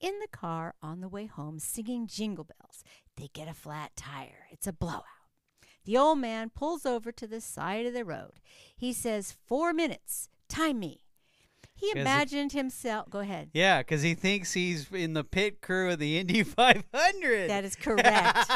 [0.00, 2.84] In the car on the way home, singing jingle bells,
[3.16, 4.46] they get a flat tire.
[4.50, 5.02] It's a blowout.
[5.84, 8.34] The old man pulls over to the side of the road.
[8.76, 10.28] He says, Four minutes.
[10.48, 11.00] Time me.
[11.78, 13.08] He imagined himself.
[13.08, 13.50] Go ahead.
[13.52, 17.48] Yeah, because he thinks he's in the pit crew of the Indy 500.
[17.48, 18.50] That is correct.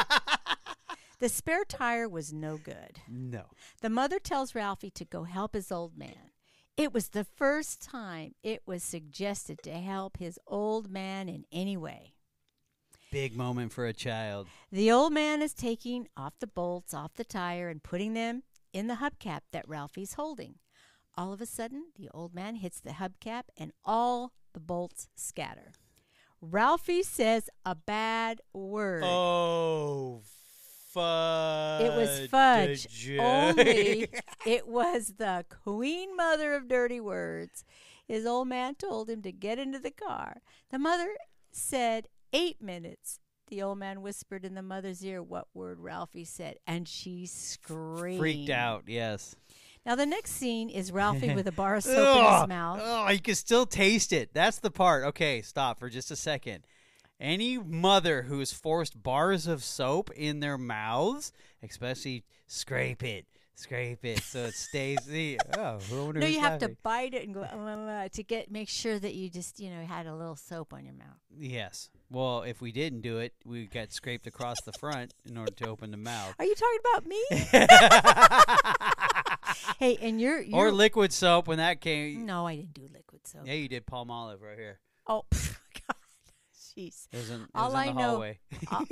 [1.19, 2.99] the spare tire was no good.
[3.09, 3.43] no.
[3.81, 6.31] The mother tells Ralphie to go help his old man.
[6.75, 11.77] It was the first time it was suggested to help his old man in any
[11.77, 12.13] way.
[13.11, 14.47] Big moment for a child.
[14.71, 18.41] The old man is taking off the bolts off the tire and putting them
[18.73, 20.55] in the hubcap that Ralphie's holding.
[21.15, 25.73] All of a sudden, the old man hits the hubcap and all the bolts scatter.
[26.41, 29.03] Ralphie says a bad word.
[29.05, 30.21] Oh,
[30.91, 31.81] fudge.
[31.83, 33.17] It was fudge.
[33.19, 34.09] Only
[34.45, 37.63] it was the queen mother of dirty words.
[38.07, 40.41] His old man told him to get into the car.
[40.69, 41.15] The mother
[41.51, 43.19] said eight minutes.
[43.47, 48.19] The old man whispered in the mother's ear what word Ralphie said, and she screamed.
[48.19, 49.35] Freaked out, yes.
[49.85, 52.79] Now the next scene is Ralphie with a bar of soap in his mouth.
[52.81, 54.33] Oh, you can still taste it.
[54.33, 55.03] That's the part.
[55.05, 56.65] Okay, stop for just a second.
[57.19, 64.21] Any mother who's forced bars of soap in their mouths, especially scrape it, scrape it
[64.21, 64.99] so it stays.
[65.05, 65.79] the oh,
[66.13, 68.99] No, you have to bite it and go "Uh, uh, uh," to get make sure
[68.99, 71.17] that you just you know had a little soap on your mouth.
[71.37, 71.89] Yes.
[72.09, 75.67] Well, if we didn't do it, we got scraped across the front in order to
[75.69, 76.35] open the mouth.
[76.39, 77.23] Are you talking about me?
[79.79, 82.25] hey, and you're, you're or liquid soap when that came.
[82.25, 83.41] No, I didn't do liquid soap.
[83.45, 84.79] Yeah, you did Palmolive right here.
[85.07, 85.95] Oh, God.
[86.77, 87.07] Jeez.
[87.11, 88.23] It was in, it All was I know-
[88.71, 88.85] all,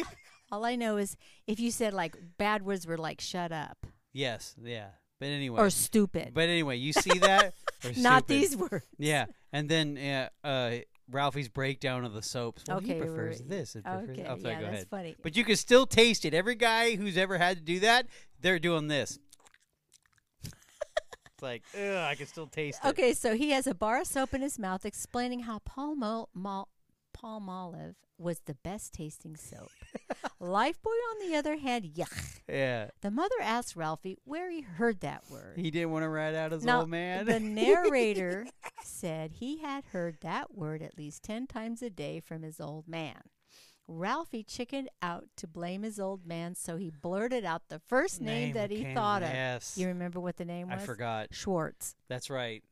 [0.52, 1.16] all I know is
[1.48, 4.88] if you said like bad words were like shut up yes, yeah.
[5.20, 5.60] But anyway.
[5.62, 6.32] or stupid.
[6.34, 7.54] But anyway, you see that?
[7.86, 8.28] Or Not stupid.
[8.28, 8.86] these words.
[8.98, 10.72] Yeah, and then uh, uh,
[11.12, 12.64] Ralphie's breakdown of the soaps.
[12.68, 13.76] Well, he Okay, prefers we're- this.
[13.76, 14.88] and prefers- Okay, oh, sorry, yeah, go that's ahead.
[14.90, 15.16] funny.
[15.22, 16.34] But you can still taste it.
[16.34, 18.08] Every guy who's ever had to do that,
[18.40, 19.20] they're doing this.
[21.42, 22.90] It's like, ugh, I can still taste it.
[22.90, 26.68] Okay, so he has a bar of soap in his mouth explaining how Palmo, Mal,
[27.18, 29.72] Palmolive was the best tasting soap.
[30.42, 32.40] Lifebuoy, on the other hand, yuck.
[32.48, 35.58] Yeah, The mother asked Ralphie where he heard that word.
[35.58, 37.26] he didn't want to rat out his Now, old man.
[37.26, 38.46] the narrator
[38.84, 42.88] said he had heard that word at least 10 times a day from his old
[42.88, 43.22] man.
[43.92, 48.54] Ralphie chickened out to blame his old man, so he blurted out the first name,
[48.54, 49.30] that he came- thought of.
[49.30, 50.82] Yes, You remember what the name was?
[50.82, 51.34] I forgot.
[51.34, 51.96] Schwartz.
[52.08, 52.64] That's right.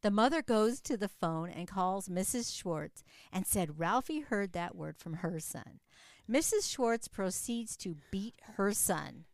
[0.00, 2.56] The mother goes to the phone and calls Mrs.
[2.56, 5.80] Schwartz and said Ralphie heard that word from her son.
[6.28, 6.70] Mrs.
[6.70, 9.26] Schwartz proceeds to beat her son.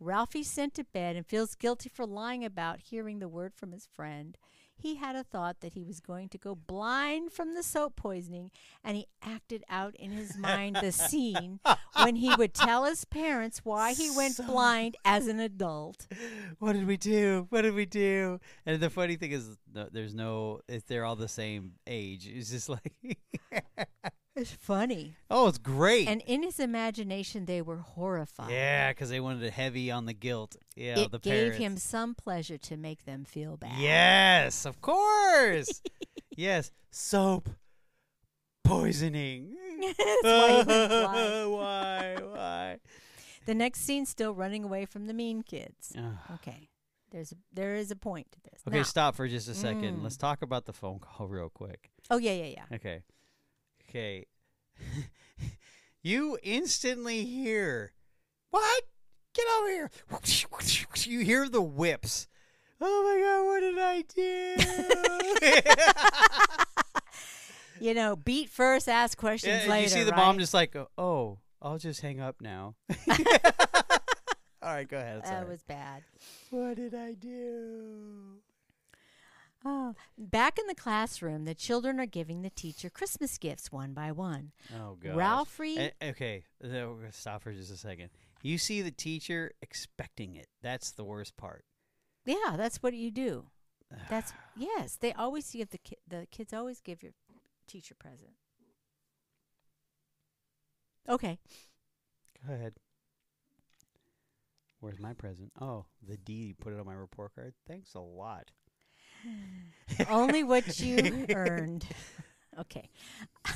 [0.00, 3.86] Ralphie's sent to bed and feels guilty for lying about hearing the word from his
[3.86, 4.36] friend.
[4.76, 8.50] He had a thought that he was going to go blind from the soap poisoning,
[8.82, 11.60] and he acted out in his mind the scene
[12.02, 16.06] when he would tell his parents why he went So- blind as an adult.
[16.58, 17.46] What did we do?
[17.50, 18.40] What did we do?
[18.66, 20.60] And the funny thing is, no, there's no.
[20.68, 22.92] If they're all the same age, it's just like,
[24.36, 25.14] It's funny.
[25.30, 26.08] oh, it's great.
[26.08, 28.50] And in his imagination, they were horrified.
[28.50, 30.56] Yeah, because they wanted it heavy on the guilt.
[30.74, 31.58] Yeah, it the gave parents.
[31.58, 33.78] him some pleasure to make them feel bad.
[33.78, 35.80] Yes, of course.
[36.36, 37.48] yes, soap
[38.64, 39.54] poisoning.
[40.22, 41.52] Why he went blind.
[41.52, 42.16] why?
[42.22, 42.78] Why?
[43.46, 45.92] The next scene still running away from the mean kids.
[46.34, 46.68] Okay.
[47.10, 48.62] There's a, there is a point to this.
[48.66, 49.98] okay, Now- stop for just a second.
[49.98, 50.02] Mm.
[50.02, 51.90] Let's talk about the phone call real quick.
[52.10, 52.76] Oh yeah, yeah, yeah.
[52.76, 53.02] Okay.
[53.94, 54.26] Okay.
[56.02, 57.92] you instantly hear,
[58.50, 58.82] what?
[59.34, 59.90] Get over here.
[61.06, 62.26] You hear the whips.
[62.80, 64.02] Oh my God, what did I
[65.42, 66.24] do?
[67.80, 69.82] You know, beat first, ask questions Yeah, later.
[69.82, 70.16] you see the right?
[70.16, 72.76] mom just like, oh, I'll just hang up now.
[74.62, 75.22] All right, go ahead.
[75.24, 76.04] That was bad.
[76.50, 78.38] what did I do?
[79.64, 84.12] Oh, back in the classroom, the children are giving the teacher Christmas gifts one by
[84.12, 84.52] one.
[84.78, 85.16] Oh god.
[85.16, 88.10] Ralphie, okay, we're gonna stop for just a second.
[88.42, 90.48] You see the teacher expecting it.
[90.62, 91.64] That's the worst part.
[92.26, 93.46] yeah, that's what you do.
[94.10, 94.96] That's yes.
[94.96, 97.12] They always give the ki- the kids always give your
[97.68, 98.32] teacher present.
[101.08, 101.38] Okay.
[102.46, 102.74] Go ahead.
[104.80, 105.52] Where's my present?
[105.60, 107.54] Oh, the D put it on my report card.
[107.66, 108.50] Thanks a lot.
[110.08, 111.86] Only what you earned.
[112.58, 112.90] Okay.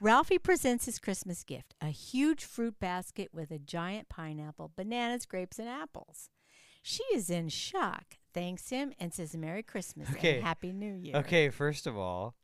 [0.00, 5.58] Ralphie presents his Christmas gift a huge fruit basket with a giant pineapple, bananas, grapes,
[5.58, 6.28] and apples.
[6.82, 10.36] She is in shock, thanks him, and says Merry Christmas Okay.
[10.36, 11.16] and Happy New Year.
[11.16, 12.34] Okay, first of all,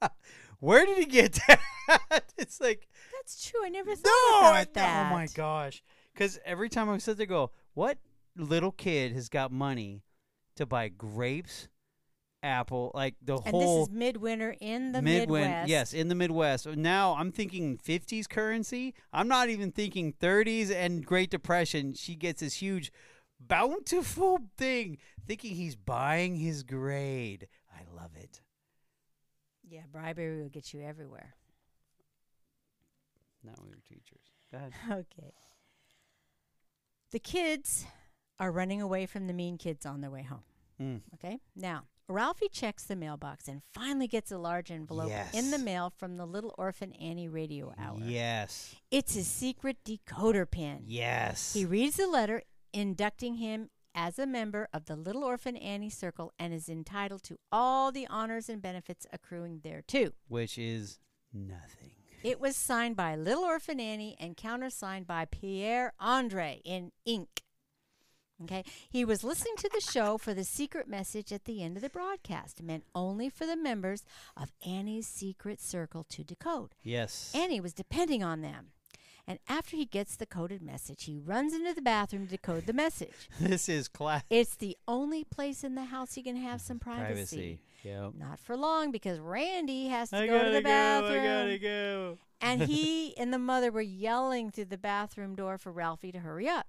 [0.60, 1.60] where did he get that?
[2.36, 3.64] it's like That's true.
[3.64, 5.06] I never thought no, about I- that.
[5.06, 5.82] oh my gosh!
[6.12, 7.96] Because every time I sit there, go what?
[8.36, 10.02] Little kid has got money
[10.56, 11.68] to buy grapes,
[12.42, 15.68] apple, like the And whole this is midwinter in the Midwin- Midwest.
[15.68, 16.66] Yes, in the Midwest.
[16.66, 18.94] Now I'm thinking 50s currency.
[19.12, 21.94] I'm not even thinking 30s and Great Depression.
[21.94, 22.92] She gets this huge,
[23.40, 27.48] bountiful thing, thinking he's buying his grade.
[27.74, 28.40] I love it.
[29.66, 31.34] Yeah, bribery will get you everywhere.
[33.42, 34.20] Now we were teachers.
[34.50, 34.72] Go ahead.
[34.90, 35.32] Okay.
[37.10, 37.86] The kids
[38.38, 40.42] are running away from the mean kids on their way home.
[40.80, 41.00] Mm.
[41.14, 41.38] Okay.
[41.54, 46.16] Now, Ralphie checks the mailbox and finally gets a large envelope in the mail from
[46.16, 47.98] the Little Orphan Annie radio hour.
[48.02, 48.74] Yes.
[48.90, 50.84] It's his secret decoder pin.
[50.86, 51.54] Yes.
[51.54, 52.42] He reads the letter
[52.72, 57.38] inducting him as a member of the Little Orphan Annie Circle and is entitled to
[57.50, 60.10] all the honors and benefits accruing thereto.
[60.28, 60.98] Which is
[61.32, 61.92] nothing.
[62.22, 67.42] It was signed by Little Orphan Annie and countersigned by Pierre Andre in ink.
[68.42, 68.64] Okay.
[68.90, 71.88] He was listening to the show for the secret message at the end of the
[71.88, 74.04] broadcast, meant only for the members
[74.36, 76.74] of Annie's secret circle to decode.
[76.82, 77.30] Yes.
[77.34, 78.70] Annie was depending on them.
[79.26, 82.74] And after he gets the coded message, he runs into the bathroom to decode the
[82.74, 83.28] message.
[83.40, 87.14] this is class It's the only place in the house he can have some privacy.
[87.36, 87.58] privacy.
[87.84, 88.12] Yep.
[88.18, 91.12] Not for long because Randy has to I go to the bathroom.
[91.12, 91.20] go.
[91.20, 92.18] I gotta go.
[92.40, 96.48] And he and the mother were yelling through the bathroom door for Ralphie to hurry
[96.48, 96.66] up.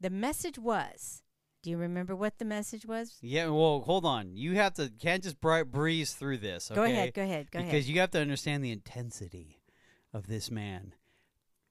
[0.00, 1.22] The message was
[1.62, 3.16] Do you remember what the message was?
[3.20, 4.36] Yeah, well, hold on.
[4.36, 6.70] You have to can't just breeze through this.
[6.74, 6.92] Go okay?
[6.92, 7.72] ahead, go ahead, go because ahead.
[7.72, 9.58] Because you have to understand the intensity
[10.12, 10.94] of this man.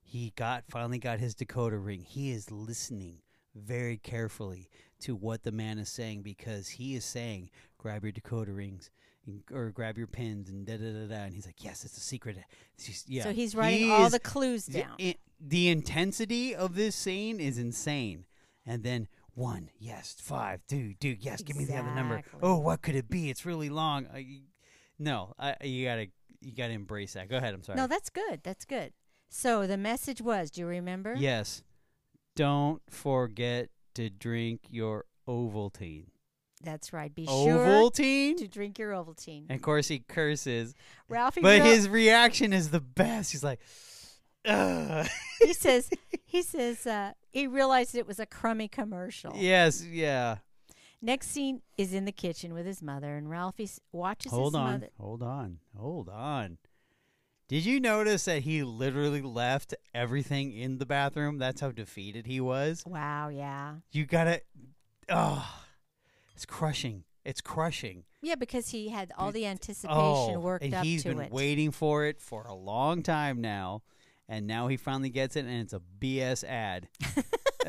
[0.02, 2.02] He got finally got his decoder ring.
[2.02, 3.20] He is listening
[3.56, 4.70] very carefully
[5.02, 8.90] to what the man is saying because he is saying, "Grab your decoder rings."
[9.26, 11.98] and- Or grab your pins and da da da da, and he's like, "Yes, it's
[11.98, 12.38] a secret."
[12.76, 13.24] It's just- yeah.
[13.24, 14.96] So he's writing He all is- the clues down.
[15.40, 18.26] The intensity of this scene is insane.
[18.66, 22.24] And then one, yes, five, two, two, yes, give me the other number.
[22.42, 23.30] Oh, what could it be?
[23.30, 24.08] It's really long.
[24.14, 24.42] I,
[25.00, 26.08] no, I, you gotta,
[26.42, 27.30] you gotta embrace that.
[27.30, 27.54] Go ahead.
[27.54, 27.78] I'm sorry.
[27.78, 28.42] No, that's good.
[28.44, 28.94] That's good.
[29.30, 31.14] So the message was, do you remember?
[31.18, 31.64] yes,
[32.36, 36.06] don't forget to drink your Ovaltine.
[36.64, 37.14] That's right.
[37.14, 38.38] Be sure Ovaltine.
[38.38, 39.46] to drink your Ovaltine.
[39.50, 40.74] And of course, he curses,
[41.10, 43.32] Ralphie but his reaction is the best.
[43.32, 43.60] He's like,
[44.48, 45.08] Ugh.
[45.42, 45.90] he says
[46.26, 49.34] he says uh, he realized it was a crummy commercial.
[49.36, 50.38] yes, yeah.
[51.02, 54.72] Next scene is in the kitchen with his mother, and Ralphie watches Hold his on,
[54.72, 54.90] mother.
[55.00, 56.58] hold on, hold on.
[57.48, 61.38] Did you notice that he literally left everything in the bathroom?
[61.38, 62.84] That's how defeated he was.
[62.86, 64.42] Wow, yeah, You gotta,
[65.08, 65.48] oh,
[66.36, 67.04] it's crushing.
[67.24, 68.04] It's crushing.
[68.22, 69.96] yeah, because he had all the anticipation
[70.36, 73.82] Oh, worked and up he's to been waiting for it for a long time now,
[74.30, 76.88] and now he finally gets it, and it's a BS ad.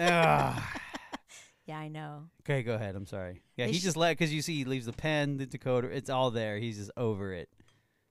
[1.67, 2.31] Yeah, I know.
[2.43, 2.97] Okay, go ahead.
[2.97, 3.43] I'm sorry.
[3.57, 5.93] Yeah, They he sh- just let because you see he leaves the pen, the decoder.
[5.93, 6.57] It's all there.
[6.59, 7.51] He's just over it.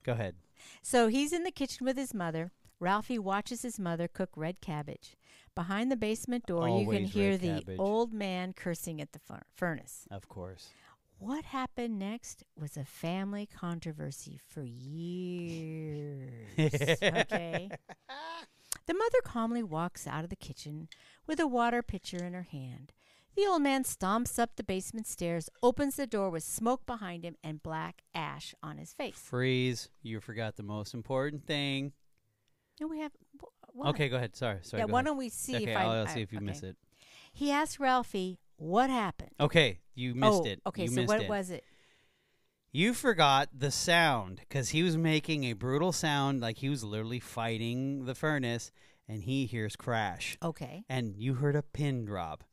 [0.03, 0.35] Go ahead.
[0.83, 2.51] So he's in the kitchen with his mother.
[2.79, 5.15] Ralphie watches his mother cook red cabbage.
[5.55, 7.79] Behind the basement door, you can hear the cabbage.
[7.79, 10.05] old man cursing at the fur- furnace.
[10.11, 10.67] Of course.
[11.19, 16.31] What happened next was a family controversy for years.
[16.59, 17.69] okay.
[18.85, 20.87] The mother calmly walks out of the kitchen
[21.25, 22.93] with a water pitcher in her hand.
[23.35, 27.35] The old man stomps up the basement stairs, opens the door with smoke behind him
[27.43, 29.15] and black ash on his face.
[29.17, 29.89] Freeze.
[30.01, 31.93] You forgot the most important thing.
[32.79, 33.89] And we have wh- what?
[33.89, 34.35] Okay, go ahead.
[34.35, 34.59] Sorry.
[34.61, 34.81] Sorry.
[34.81, 35.05] yeah, go why ahead.
[35.07, 36.45] don't we see okay, if I I'll, I- see if you okay.
[36.45, 36.77] miss it.
[37.33, 39.31] He asked Ralphie what happened.
[39.39, 40.61] Okay, you missed oh, it.
[40.67, 41.29] Okay, you so what it.
[41.29, 41.63] was it?
[42.71, 47.19] You forgot the sound because he was making a brutal sound, like he was literally
[47.19, 48.71] fighting the furnace,
[49.07, 50.83] and he hears crash, Okay.
[50.89, 52.43] and you heard a pin drop.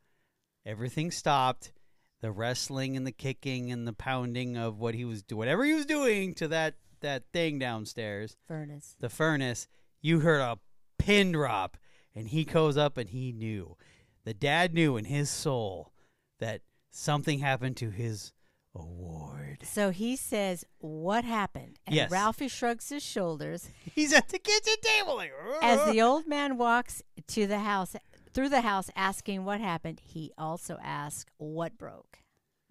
[0.64, 1.72] Everything stopped.
[2.20, 5.74] The wrestling and the kicking and the pounding of what he was doing, whatever he
[5.74, 8.96] was doing to that that thing downstairs, Furnace.
[8.98, 9.66] the furnace.
[10.00, 10.58] You heard a
[10.96, 11.76] pin drop,
[12.14, 13.76] and he goes up and he knew.
[14.24, 15.92] The dad knew in his soul
[16.40, 16.60] that
[16.90, 18.32] something happened to his
[18.74, 19.58] award.
[19.62, 21.78] So he says, What happened?
[21.86, 22.10] And Yes.
[22.10, 25.16] Ralphie shrugs his shoulders He's at the kitchen table.
[25.16, 25.32] Like,
[25.62, 27.94] as the old man walks to the house
[28.32, 30.00] through the house asking what happened.
[30.02, 32.18] He also asks what broke.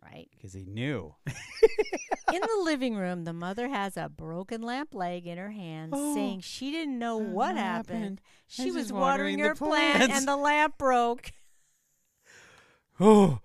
[0.03, 0.28] Right?
[0.36, 1.16] because he knew.
[2.34, 6.14] In the living room, the mother has a broken lamp leg in her hand, Oh,
[6.14, 7.99] saying she didn't know what happened?
[7.99, 8.22] happened.
[8.47, 11.32] She was watering watering her plant and the lamp broke.
[12.99, 13.39] Oh,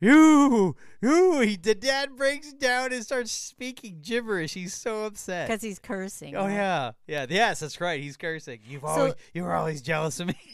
[0.00, 1.40] you, you.
[1.40, 4.54] He, the dad breaks down and starts speaking gibberish.
[4.54, 5.48] He's so upset.
[5.48, 6.36] Because he's cursing.
[6.36, 6.52] Oh right?
[6.52, 7.26] yeah, yeah.
[7.28, 8.00] Yes, that's right.
[8.00, 8.60] He's cursing.
[8.66, 10.38] You've So- always, you were always jealous of me.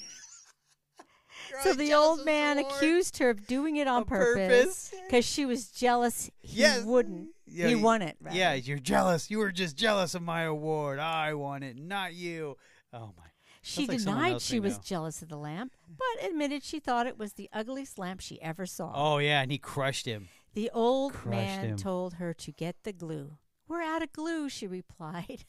[1.63, 5.47] So the old man award accused her of doing it on on purpose because she
[5.47, 6.85] was jealous he Yes.
[6.85, 7.29] wouldn't.
[7.47, 8.17] Yeah, he y- won it.
[8.21, 8.37] rather.
[8.37, 9.31] Yeah, you're jealous.
[9.31, 10.99] You were just jealous of my award.
[10.99, 12.57] I won it, not you.
[12.93, 13.25] Oh my.
[13.67, 14.83] She like denied she was know.
[14.85, 18.67] jealous of the lamp, but admitted she thought it was the ugliest lamp she ever
[18.67, 18.93] saw.
[18.95, 20.29] Oh yeah, and he crushed him.
[20.53, 21.77] the old crushed man him.
[21.79, 23.39] told her to get the glue.
[23.67, 25.47] We're out of glue, she replied.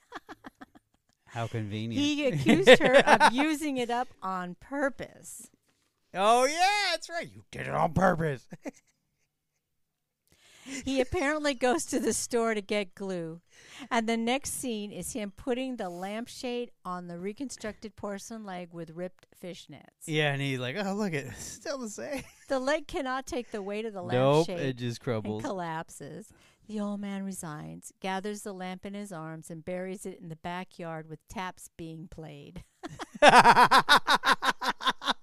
[1.26, 1.94] How convenient.
[1.94, 5.50] he accused her of using it up on purpose.
[6.14, 7.30] oh yeah, that's right.
[7.30, 8.48] You did it on purpose.
[10.84, 13.42] He apparently goes to the store to get glue.
[13.92, 18.90] And the next scene is him putting the lampshade on the reconstructed porcelain leg with
[18.92, 20.06] ripped fishnets.
[20.06, 23.62] yeah, and he's like, "Oh, look it's still the same." The leg cannot take the
[23.62, 25.44] weight of the Nope, lampshade it just crumbles.
[25.44, 26.32] collapses.
[26.68, 30.36] The old man resigns, gathers the lamp in his arms, and buries it in the
[30.36, 32.64] backyard with taps being played.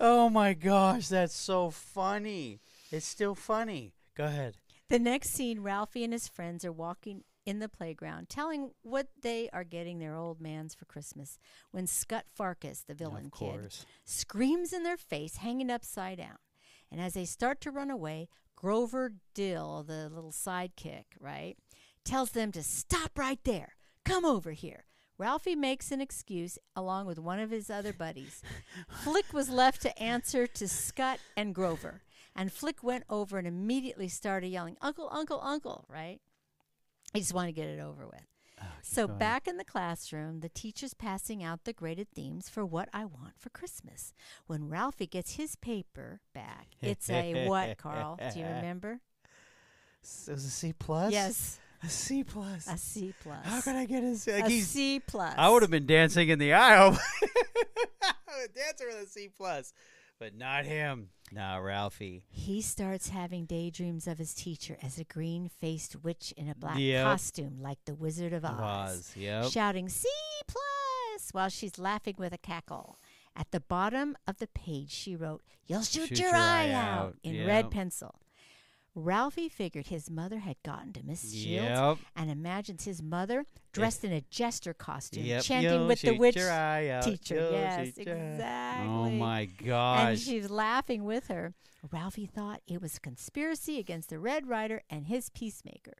[0.00, 2.60] oh my gosh, that's so funny.
[2.90, 3.94] It's still funny.
[4.16, 4.56] Go ahead.
[4.88, 9.48] The next scene, Ralphie and his friends are walking in the playground, telling what they
[9.52, 11.38] are getting their old mans for Christmas.
[11.70, 13.72] When Scut Farkus, the villain kid,
[14.04, 16.38] screams in their face, hanging upside down.
[16.90, 21.56] And as they start to run away, Grover Dill, the little sidekick, right,
[22.04, 23.76] tells them to stop right there.
[24.04, 24.84] Come over here.
[25.20, 28.40] Ralphie makes an excuse along with one of his other buddies.
[29.04, 32.00] Flick was left to answer to Scott and Grover.
[32.34, 36.20] And Flick went over and immediately started yelling, Uncle, Uncle, Uncle, right?
[37.12, 38.22] He just wanted to get it over with.
[38.62, 39.18] Oh, So going.
[39.18, 43.34] back in the classroom, the teacher's passing out the graded themes for what I want
[43.38, 44.14] for Christmas.
[44.46, 48.18] When Ralphie gets his paper back, it's a what, Carl?
[48.32, 49.00] Do you remember?
[50.02, 51.12] S- it was a C plus.
[51.12, 52.66] Yes, a C plus.
[52.68, 53.44] a C plus.
[53.44, 54.32] How could I get a C?
[54.32, 55.34] Like he's- C plus.
[55.36, 56.98] I would have been dancing in the aisle.
[58.02, 59.72] I would dance with a C plus,
[60.18, 61.08] but not him.
[61.32, 62.24] Nah, Ralphie.
[62.28, 67.04] He starts having daydreams of his teacher as a green-faced witch in a black Yep.
[67.04, 69.12] costume, like the Wizard of Oz, Oz.
[69.16, 69.44] Yep.
[69.52, 70.08] shouting "C
[70.48, 72.98] plus" while she's laughing with a cackle.
[73.36, 77.46] At the bottom of the page, she wrote, "You'll shoot, your, eye, out" in Yep.
[77.46, 78.20] red pencil.
[78.94, 81.98] Ralphie figured his mother had gotten to Miss Shields Yep.
[82.16, 85.42] and imagines his mother dressed in a jester costume, Yep.
[85.44, 87.04] chanting You'll with the shoot witch your eye out.
[87.04, 87.36] teacher.
[87.36, 88.88] You'll yes, shoot your eye- oh exactly.
[88.90, 90.08] Oh my god.
[90.08, 90.24] And gosh.
[90.24, 91.54] she's laughing with her.
[91.92, 95.94] Ralphie thought it was a conspiracy against the Red Ryder and his peacemaker.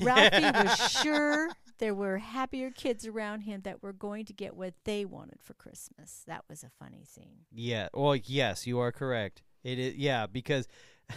[0.00, 4.74] Ralphie was sure there were happier kids around him that were going to get what
[4.84, 6.22] they wanted for Christmas.
[6.26, 7.46] That was a funny scene.
[7.50, 7.88] Yeah.
[7.92, 9.42] Well, yes, you are correct.
[9.64, 9.94] It is.
[9.96, 10.68] Yeah, because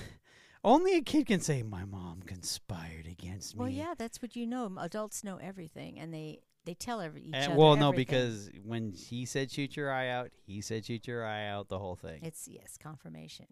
[0.68, 3.60] only a kid can say my mom conspired against me.
[3.60, 4.72] Well, yeah, that's what you know.
[4.80, 7.56] Adults know everything, and they they tell every each And, other.
[7.60, 8.06] well, no, everything.
[8.06, 11.70] because when he said shoot your eye out, he said shoot your eye out.
[11.70, 12.20] The whole thing.
[12.22, 13.46] It's, yes, confirmation.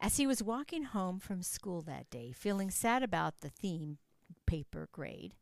[0.00, 3.98] As he was walking home from school that day, feeling sad about the theme
[4.46, 5.34] paper grade,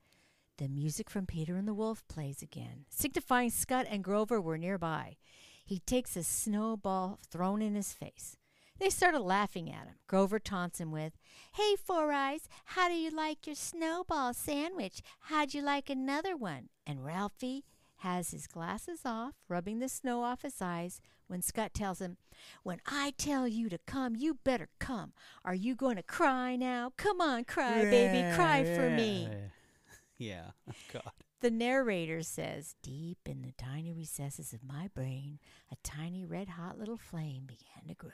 [0.57, 5.17] the music from Peter and the Wolf plays again, signifying Scott and Grover were nearby.
[5.63, 8.36] He takes a snowball thrown in his face.
[8.79, 9.95] They started laughing at him.
[10.07, 11.15] Grover taunts him with,
[11.55, 15.01] Hey, Four Eyes, how do you like your snowball sandwich?
[15.21, 16.69] How'd you like another one?
[16.87, 17.65] And Ralphie
[18.01, 22.19] has his glasses off, rubbing the snow off his eyes, when Scott tells him,
[22.63, 25.13] When I tell you to come, you better come.
[25.45, 26.93] Are you going to cry now?
[26.97, 29.29] Come on, cry, baby, cry for me.
[30.19, 30.53] Yeah.
[30.67, 31.13] Oh, God.
[31.43, 36.79] The narrator says, Deep in the tiny recesses of my brain, a tiny red hot
[36.79, 38.11] little flame began to grow.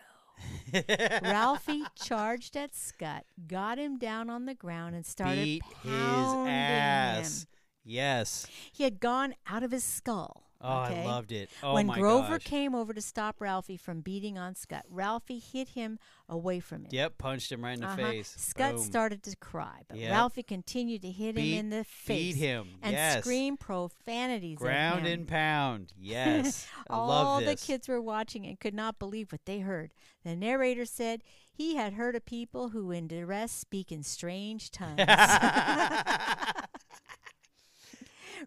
[0.73, 6.49] Ralphie charged at Scott, got him down on the ground, and started Beat his pounding
[6.53, 7.43] ass.
[7.43, 7.49] him.
[7.85, 8.47] Yes.
[8.73, 10.51] He had gone out of his skull.
[10.63, 11.03] Oh, okay?
[11.03, 11.51] I loved it.
[11.63, 12.45] Oh when Grover gosh.
[12.45, 15.99] came over to stop Ralphie from beating on Scott, Ralphie hit him
[16.29, 16.89] away from him.
[16.93, 17.97] Yep, punched him right in the Uh-huh.
[17.97, 18.35] face.
[18.39, 18.83] Scott Boom.
[18.85, 20.13] started to cry, but Yep.
[20.13, 22.69] Ralphie continued to hit Beat- him in the face Beat him.
[22.83, 23.21] and yes.
[23.21, 25.93] scream profanities Ground and pound.
[25.99, 26.67] Yes.
[26.89, 29.93] I All the kids were watching and could not believe what they heard.
[30.25, 35.01] The narrator said he had heard of people who in duress speak in strange tongues.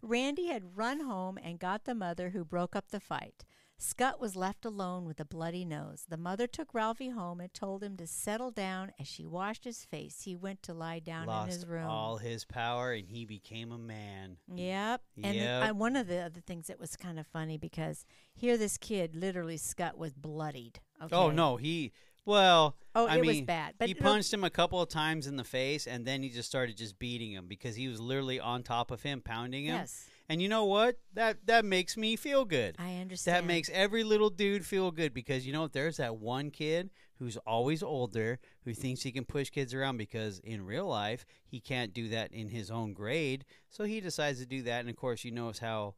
[0.02, 3.43] Randy had run home and got the mother who broke up the fight.
[3.78, 6.06] Scott was left alone with a bloody nose.
[6.08, 8.93] The mother took Ralphie home and told him to settle down.
[8.98, 11.86] As she washed his face, he went to lie down Lost in his room.
[11.89, 14.38] all his power and he became a man.
[14.48, 15.02] Yep.
[15.22, 15.64] And Yep.
[15.64, 19.14] I, one of the other things that was kind of funny because here this kid,
[19.14, 20.80] literally Scott was bloodied.
[21.02, 21.16] Oh, okay?
[21.18, 21.91] Oh no, he
[22.26, 22.76] well.
[22.93, 23.73] Oh, I it was mean, bad.
[23.78, 26.47] But he punched him a couple of times in the face, and then he just
[26.47, 29.76] started just beating him because he was literally on top of him, pounding him.
[29.76, 30.05] Yes.
[30.28, 30.97] And you know what?
[31.13, 32.76] That that makes me feel good.
[32.80, 33.36] I understand.
[33.36, 35.73] That makes every little dude feel good because you know what?
[35.73, 40.39] There's that one kid who's always older who thinks he can push kids around because
[40.39, 43.45] in real life he can't do that in his own grade.
[43.69, 44.82] So he decides to do that.
[44.82, 45.93] And of course, you knows how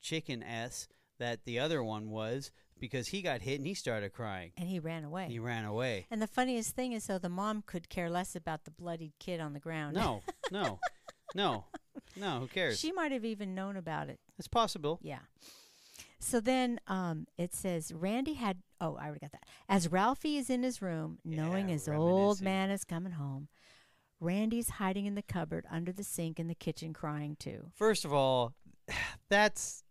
[0.00, 0.88] chicken s
[1.18, 2.50] that the other one was
[2.80, 4.52] because he got hit and he started crying.
[4.56, 5.26] and he ran away.
[5.28, 6.06] He ran away.
[6.10, 9.40] and the funniest thing is, though, the mom could care less about the bloodied kid
[9.40, 9.94] on the ground.
[9.96, 10.22] No,
[10.52, 10.78] no,
[11.34, 11.64] no,
[12.16, 12.40] no.
[12.40, 12.78] Who cares?
[12.78, 14.18] she might have even known about it.
[14.38, 14.98] it's possible.
[15.02, 15.20] Yeah.
[16.20, 18.58] So then um, it says Randy had.
[18.80, 19.44] Oh, I already got that.
[19.68, 23.48] As Ralphie is in his room, knowing Yeah, his old man is coming home,
[24.20, 27.70] Randy's hiding in the cupboard under the sink in the kitchen crying too.
[27.76, 28.54] First of all,
[29.28, 29.84] that's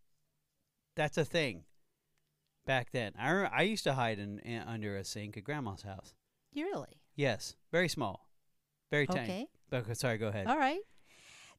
[0.97, 1.63] that's a thing.
[2.67, 5.81] Back then, I re- I used to hide in, in under a sink at Grandma's
[5.81, 6.13] house.
[6.53, 7.01] You really?
[7.15, 8.29] Yes, very small,
[8.91, 9.23] very tiny.
[9.23, 9.47] Okay.
[9.71, 10.45] But sorry, go ahead.
[10.47, 10.81] All right.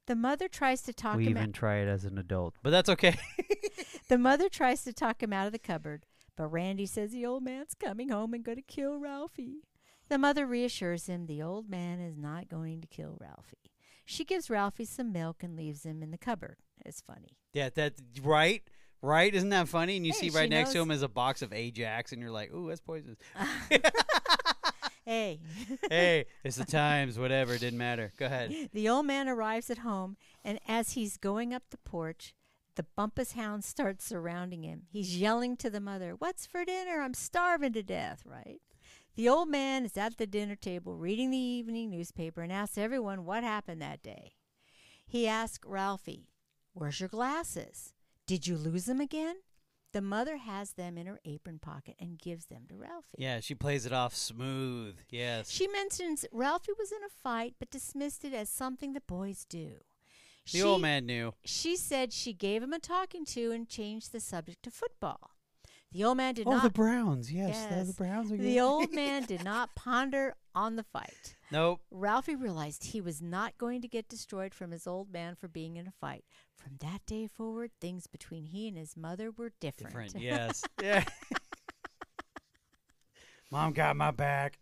[0.05, 1.53] The mother tries to talk we him even out.
[1.53, 3.17] try it as an adult, but that's okay.
[4.07, 7.43] The mother tries to talk him out of the cupboard, but Randy says the old
[7.43, 9.61] man's coming home and going to kill Ralphie.
[10.09, 13.71] The mother reassures him the old man is not going to kill Ralphie.
[14.05, 16.57] She gives Ralphie some milk and leaves him in the cupboard.
[16.83, 17.37] It's funny.
[17.53, 17.93] yeah, that
[18.23, 18.63] right,
[19.01, 19.33] right.
[19.33, 19.97] Isn't that funny?
[19.97, 22.31] And you Hey, see right next to him is a box of Ajax, and you're
[22.31, 23.17] like, "Ooh, that's poisonous."
[25.09, 25.39] Hey.
[25.89, 27.17] hey, it's the times.
[27.17, 28.13] Whatever, didn't matter.
[28.17, 28.69] Go ahead.
[28.71, 32.35] The old man arrives at home, and as he's going up the porch,
[32.75, 34.83] the Bumpus hound starts surrounding him.
[34.91, 37.01] He's yelling to the mother, What's for dinner?
[37.01, 38.61] I'm starving to death, right?
[39.15, 43.25] The old man is at the dinner table reading the evening newspaper and asks everyone
[43.25, 44.33] what happened that day.
[45.07, 46.29] He asks Ralphie,
[46.73, 47.93] Where's your glasses?
[48.29, 49.37] Did you lose them again?
[49.91, 53.17] The mother has them in her apron pocket and gives them to Ralphie.
[53.17, 54.99] Yeah, she plays it off smooth.
[55.09, 55.49] Yes.
[55.49, 59.77] She mentions Ralphie was in a fight but dismissed it as something that boys do.
[60.53, 61.33] the old man knew.
[61.43, 65.31] She said she gave him a talking to and changed the subject to football.
[65.91, 66.61] The old man did oh, not.
[66.61, 67.31] the Browns.
[67.31, 67.87] Yes, the- Yes.
[67.87, 68.45] the Browns are good.
[68.45, 71.35] the old man did not ponder on the fight.
[71.51, 71.81] Nope.
[71.89, 75.77] Ralphie realized he was not going to get destroyed from his old man for being
[75.77, 76.25] in a fight.
[76.61, 79.93] From that day forward, things between he and his mother were different.
[79.95, 80.15] Different.
[80.19, 80.63] Yes.
[80.83, 81.03] yeah.
[83.51, 84.59] Mom got my back.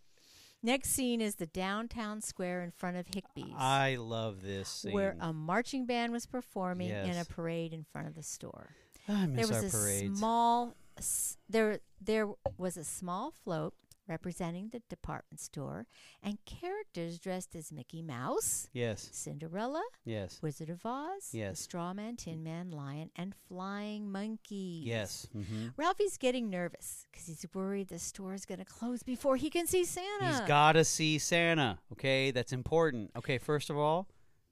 [0.64, 4.92] Next scene is the downtown square in front of Higbee's, I love this scene.
[4.94, 8.70] where a marching band was performing in a parade in front of the store.
[9.08, 10.18] I miss there our was a parades.
[10.20, 12.28] small s- there there
[12.58, 13.74] was a small float
[14.08, 15.86] representing the department store
[16.24, 19.10] and characters dressed as Mickey Mouse, yes.
[19.12, 20.40] Cinderella, Yes.
[20.42, 21.60] Wizard of Oz, Yes.
[21.60, 24.84] Straw Man, Tin Man, Lion, and Flying Monkey.
[24.86, 25.28] Yes.
[25.34, 29.50] hmm Ralphie's getting nervous because he's worried the store is going to close before he
[29.50, 30.28] can see Santa.
[30.28, 31.80] He's got to see Santa.
[31.94, 33.12] Okay, that's important.
[33.18, 34.08] Okay, first of all,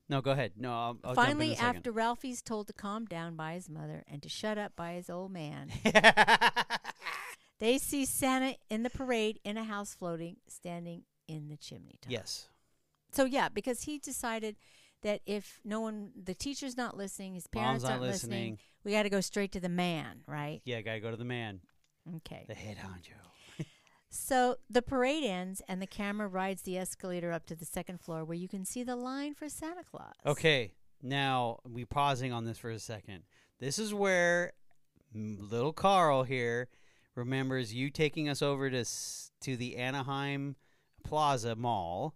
[0.07, 0.51] no, go ahead.
[0.55, 3.67] No, I'll, I'll Finally, jump in a after Ralphie's told to calm down by his
[3.69, 5.71] mother and to shut up by his old man,
[7.59, 12.11] They see Santa in the parade in a house floating, standing in the chimney top.
[12.11, 12.47] yes.
[13.11, 14.57] So yeah, because he decided
[15.03, 18.59] that if no one, the teacher's not listening, his parents Mom's aren't listening, listening.
[18.83, 20.61] we got to go straight to the man, right?
[20.65, 21.61] Yeah, gotta go to the man,
[22.17, 22.43] Okay.
[22.47, 23.65] the head honcho.
[24.09, 28.23] So the parade ends, and the camera rides the escalator up to the second floor,
[28.23, 30.13] where you can see the line for Santa Claus.
[30.25, 33.23] Okay, now we pausing on this for a second.
[33.59, 34.53] This is where
[35.13, 36.69] little Carl here
[37.15, 38.85] remembers you taking us over to
[39.41, 40.55] to the Anaheim
[41.03, 42.15] Plaza Mall,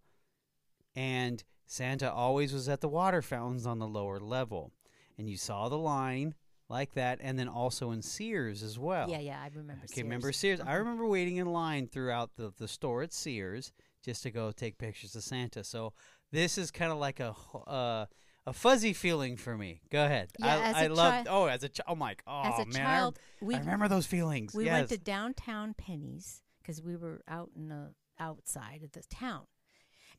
[0.96, 4.72] and Santa always was at the water fountains on the lower level,
[5.18, 6.36] and you saw the line
[6.68, 9.10] like that, and then also in Sears as well.
[9.10, 9.84] Yeah, yeah, I remember.
[9.92, 10.60] Okay, remember Sears?
[10.60, 10.78] I Mhm.
[10.80, 13.72] remember waiting in line throughout the, the store at Sears
[14.04, 15.64] just to go take pictures of Santa.
[15.64, 15.94] So
[16.32, 17.36] this is kind of like a.
[17.68, 18.06] uh,
[18.50, 19.82] a fuzzy feeling for me.
[19.92, 20.32] Go ahead.
[20.40, 21.26] Yeah, I, as I a love.
[21.26, 21.86] chi- oh, as a child.
[21.88, 22.16] Oh my.
[22.28, 24.54] Oh As a man, I rem- child, I, we remember those feelings.
[24.54, 24.74] we yes.
[24.74, 29.44] went to downtown Penney's because we were out in the outside of the town,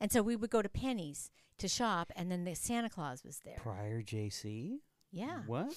[0.00, 3.40] and so we would go to Penney's to shop, and then the Santa Claus was
[3.44, 3.56] there.
[3.58, 4.78] prior JC.
[5.12, 5.74] Yeah, What?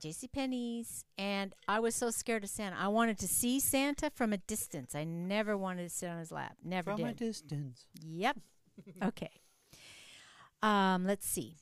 [0.00, 0.28] J.C.
[0.28, 2.74] Penney's, and I was so scared of Santa.
[2.76, 4.94] I wanted to see Santa from a distance.
[4.94, 6.56] I never wanted to sit on his lap.
[6.64, 7.86] Never From a distance.
[8.02, 8.38] Yep.
[9.04, 9.30] okay.
[10.62, 11.56] Um, let's see.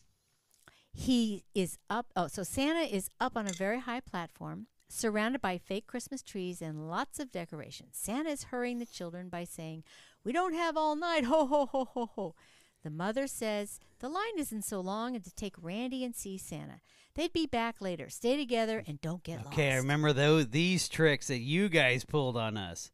[0.92, 2.06] He is up.
[2.16, 6.60] Oh, so Santa is up on a very high platform, surrounded by fake Christmas trees
[6.60, 7.90] and lots of decorations.
[7.92, 9.84] Santa is hurrying the children by saying,
[10.24, 12.34] "We don't have all night." Ho ho ho ho ho.
[12.82, 16.80] The mother says the line isn't so long, and to take Randy and see Santa.
[17.14, 18.08] They'd be back later.
[18.08, 19.48] Stay together and don't get lost.
[19.48, 22.90] Okay, I remember those these tricks that you guys pulled on us.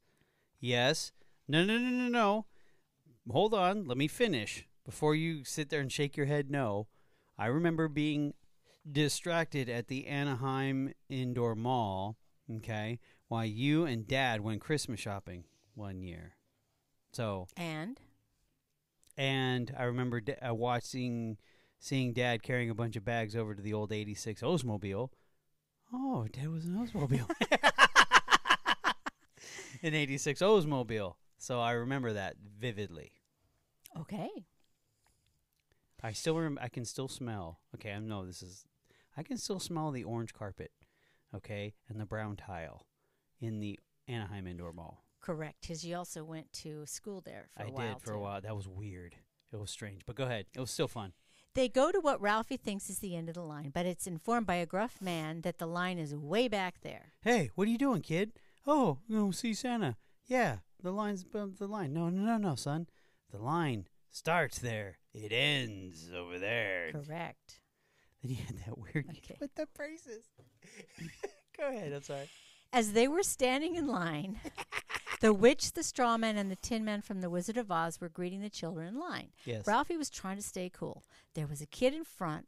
[0.61, 1.13] Yes.
[1.47, 2.47] No, no, no, no, no.
[3.31, 3.87] Hold on.
[3.87, 6.51] Let me finish before you sit there and shake your head.
[6.51, 6.89] No,
[7.39, 8.35] I remember being
[8.91, 12.17] distracted at the Anaheim Indoor Mall,
[12.57, 16.35] okay, while you and Dad went Christmas shopping one year.
[17.13, 17.99] So, And
[19.17, 21.39] and I remember da- uh, watching,
[21.79, 25.11] seeing Dad carrying a bunch of bags over to the old '86 Oldsmobile.
[25.93, 27.31] Oh, Dad was an Oldsmobile.
[29.83, 31.15] An '86 Oldsmobile.
[31.39, 33.13] So I remember that vividly.
[34.01, 34.31] okay.
[36.05, 37.61] I still rem- I can still smell.
[37.75, 38.67] Okay, I know this is.
[39.17, 40.71] I can still smell the orange carpet,
[41.35, 42.85] okay, and the brown tile,
[43.41, 45.03] in the Anaheim Indoor Mall.
[45.21, 45.63] Correct.
[45.63, 47.87] Because you also went to school there for a I while.
[47.87, 48.41] I did for a while.
[48.43, 49.17] That was weird.
[49.51, 50.45] It was strange, but go ahead.
[50.55, 51.15] It was still fun.
[51.55, 54.47] They go to what Ralphie thinks is the end of the line, but it's informed
[54.47, 57.13] by a gruff man that the line is way back there.
[57.23, 58.33] Hey, what are you doing, kid?
[58.67, 59.97] Oh, you know, see Santa.
[60.27, 61.95] Yeah, the line's the line.
[61.95, 62.89] No, no, no, no, son.
[63.31, 64.99] The line starts there.
[65.15, 66.91] It ends over there.
[66.93, 67.61] Correct.
[68.23, 69.37] Then you had that weird kid Okay.
[69.41, 70.25] with the braces.
[71.59, 71.93] go ahead.
[71.93, 72.27] I'm sorry.
[72.73, 74.41] As they were standing in line,
[75.21, 78.09] the witch, the straw man, and the tin man from the Wizard of Oz were
[78.09, 79.29] greeting the children in line.
[79.45, 79.67] Yes.
[79.67, 81.05] Ralphie was trying to stay cool.
[81.35, 82.47] There was a kid in front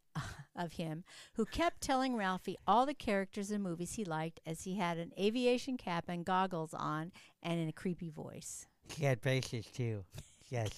[0.56, 1.04] of him
[1.34, 5.12] who kept telling Ralphie all the characters and movies he liked as he had an
[5.20, 7.12] aviation cap and goggles on
[7.42, 8.66] and in a creepy voice.
[8.96, 10.04] He had braces too.
[10.48, 10.70] Yes.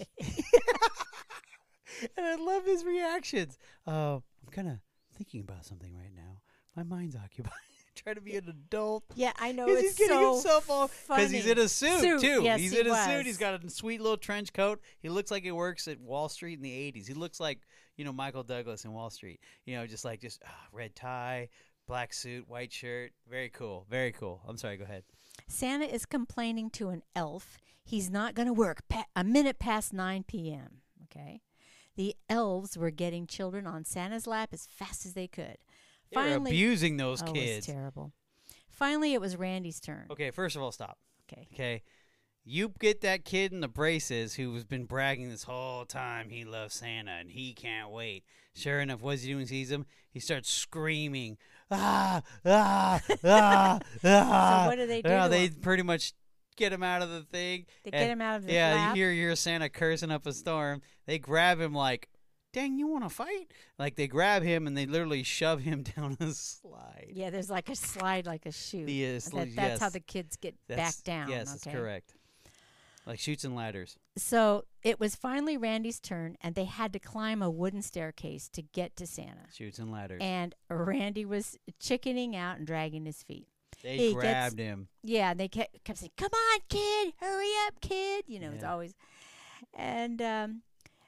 [2.18, 3.58] And I love his reactions.
[3.86, 4.78] Uh, I'm kind of
[5.16, 6.40] thinking about something right now.
[6.76, 7.52] My mind's occupied.
[7.94, 9.02] Trying to be an adult.
[9.16, 9.66] Yeah, I know.
[9.66, 12.42] Because It's he's getting so himself all because he's in a suit, Suit, too.
[12.44, 13.04] yes, he's he in a was.
[13.06, 13.26] suit.
[13.26, 14.80] He's got a sweet little trench coat.
[15.00, 17.08] He looks like he works at Wall Street in the '80s.
[17.08, 17.58] He looks like
[17.96, 19.40] you know Michael Douglas in Wall Street.
[19.64, 21.48] You know, just like just ah, red tie,
[21.88, 23.10] black suit, white shirt.
[23.28, 23.84] Very cool.
[23.90, 24.42] Very cool.
[24.46, 24.76] I'm sorry.
[24.76, 25.02] Go ahead.
[25.48, 27.58] Santa is complaining to an elf
[27.88, 30.82] he's not going to work pa- a minute past 9 p.m.
[31.04, 31.40] Okay.
[31.98, 35.58] The elves were getting children on Santa's lap as fast as they could.
[36.12, 37.66] They were Finally, abusing those oh, kids.
[37.68, 38.12] It was terrible.
[38.70, 40.06] Finally, it was Randy's turn.
[40.08, 40.96] Okay, first of all, stop.
[41.26, 41.48] Okay.
[41.52, 41.82] Okay.
[42.44, 46.74] You get that kid in the braces who's been bragging this whole time he loves
[46.74, 48.22] Santa and he can't wait.
[48.54, 49.84] Sure enough, what does he do when he sees him?
[50.08, 51.36] He starts screaming,
[51.68, 54.62] ah, ah, ah, ah.
[54.62, 55.56] So what do they do to they him?
[55.60, 56.12] pretty much
[56.58, 57.64] get him out of the thing.
[57.84, 58.96] They and- get him out of the Yeah, lap.
[58.96, 60.82] you hear your Santa cursing up a storm.
[61.06, 62.08] They grab him like,
[62.52, 63.52] dang, you want to fight?
[63.78, 67.08] Like they grab him and they literally shove him down a slide.
[67.12, 68.88] yeah, there's like a slide, like a chute.
[68.88, 71.30] Yes, That- that's how the kids get That's- back down.
[71.30, 71.58] Yes, okay?
[71.64, 72.14] that's correct.
[73.06, 73.96] Like chutes and ladders.
[74.18, 78.60] So it was finally Randy's turn, and they had to climb a wooden staircase to
[78.60, 79.46] get to Santa.
[79.50, 80.18] Chutes and ladders.
[80.20, 83.48] And Randy was chickening out and dragging his feet.
[83.82, 84.88] They he gets- grabbed him.
[85.02, 88.94] Yeah, they kept, kept saying, "Come on, kid, hurry up, kid." You know, it's always.
[89.74, 90.62] And um,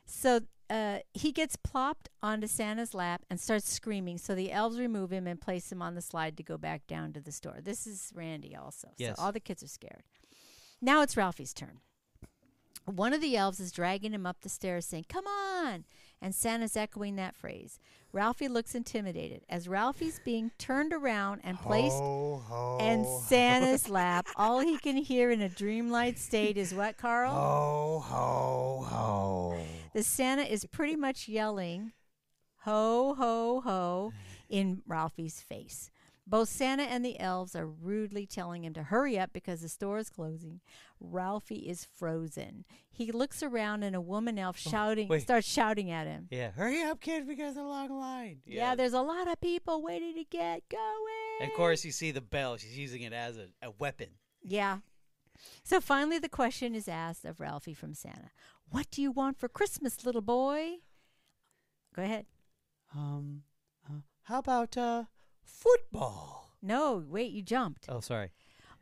[0.07, 0.41] so
[0.71, 4.19] uh, he gets plopped onto Santa's lap and starts screaming.
[4.19, 7.13] So the elves remove him and place him on the slide to go back down
[7.15, 7.59] to the store.
[7.63, 8.89] This is Randy also.
[8.97, 9.17] Yes.
[9.17, 10.03] So all the kids are scared.
[10.81, 11.81] Now it's Ralphie's turn.
[12.87, 15.85] One of the elves is dragging him up the stairs, saying, Come on!
[16.23, 17.79] And Santa's echoing that phrase.
[18.13, 19.43] Ralphie looks intimidated.
[19.49, 24.27] As Ralphie's being turned around and placed Ho, ho, and Santa's lap.
[24.37, 27.33] All he can hear in a dreamlike state is what, Carl?
[27.33, 29.59] Ho, ho, ho.
[29.95, 31.93] The Santa is pretty much yelling,
[32.65, 34.13] ho, ho, ho,
[34.49, 35.91] in Ralphie's face.
[36.31, 39.99] Both Santa and the elves are rudely telling him to hurry up because the store
[39.99, 40.61] is closing.
[41.01, 42.65] Ralphie is frozen.
[42.89, 45.23] He looks around and a woman elf shouting wait.
[45.23, 46.29] starts shouting at him.
[46.31, 48.43] Yeah, hurry up, kid, because a long line.
[48.47, 48.77] Yeah.
[48.77, 51.41] there's a lot of people waiting to get going.
[51.41, 52.57] And of course, you see the bell.
[52.57, 54.11] She's using it as a, a weapon.
[54.45, 54.79] Yeah.
[55.65, 58.31] So finally, the question is asked of Ralphie from Santa
[58.69, 60.77] What do you want for Christmas, little boy?
[61.93, 62.27] Go ahead.
[62.95, 63.43] Um,
[63.89, 65.05] uh, how about uh,
[65.51, 66.55] football?
[66.63, 67.87] No, wait, you jumped.
[67.89, 68.31] Oh, sorry.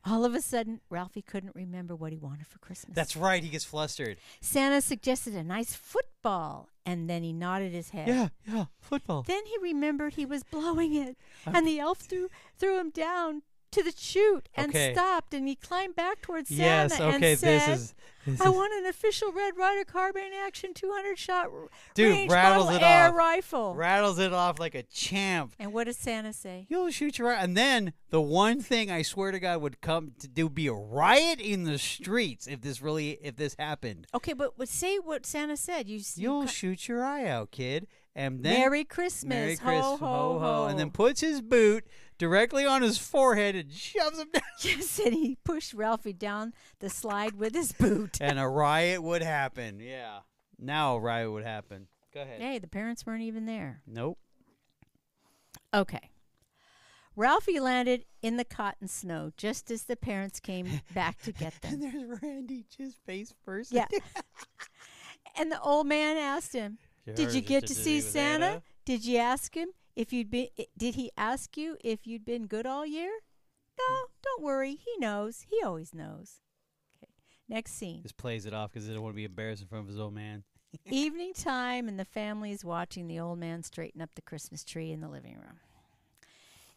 [0.04, 2.94] All of a sudden, Ralphie couldn't remember what he wanted for Christmas.
[2.94, 3.42] That's right.
[3.42, 4.18] He gets flustered.
[4.40, 8.08] Santa suggested a nice football, and then he nodded his head.
[8.08, 9.22] Yeah, yeah, football.
[9.22, 13.42] Then he remembered he was blowing it, and the elf threw, threw him down
[13.72, 14.92] to the chute and Okay.
[14.92, 17.00] stopped, and he climbed back towards Santa yes.
[17.00, 17.94] and said, this is.
[18.26, 21.48] This I want an official Red Ryder carbine action 200 shot
[21.94, 23.14] Dude, range rattles model it air off.
[23.14, 23.74] rifle.
[23.74, 25.54] rattles it off like a champ.
[25.58, 26.66] and what does Santa say?
[26.68, 27.42] You'll shoot your eye.
[27.42, 30.74] And then the one thing I swear to God would come to do be a
[30.74, 34.06] riot in the streets if this really if this happened.
[34.12, 35.88] Okay, but, but say what Santa said.
[35.88, 37.86] You, You'll shoot your eye out, kid.
[38.14, 41.84] And then Merry Christmas, Merry ho, Christmas, ho, ho, and then puts his boot
[42.18, 44.42] directly on his forehead and shoves him down.
[44.60, 48.18] Yes, and he pushed Ralphie down the slide with his boot.
[48.20, 49.78] and a riot would happen.
[49.80, 50.20] Yeah.
[50.58, 51.86] Now a riot would happen.
[52.12, 52.40] Go ahead.
[52.40, 53.80] hey, the parents weren't even there.
[53.86, 54.18] Nope.
[55.72, 56.10] Okay.
[57.14, 61.74] Ralphie landed in the cotton snow just as the parents came back to get them.
[61.74, 63.72] And there's Randy just face first.
[63.72, 63.86] Yeah.
[65.36, 66.78] and the old man asked him,
[67.14, 68.62] "Did you get to see Santa?
[68.84, 72.66] Did you ask him if you'd been did he ask you if you'd been good
[72.66, 73.10] all year?"
[73.78, 74.72] No, don't worry.
[74.72, 75.46] He knows.
[75.50, 76.40] He always knows.
[77.02, 77.12] Okay.
[77.48, 78.02] Next scene.
[78.02, 79.98] Just plays it off because he don't want to be embarrassed in front of his
[80.00, 80.44] old man.
[80.86, 84.90] Evening time, and the family is watching the old man straighten up the Christmas tree
[84.92, 85.60] in the living room.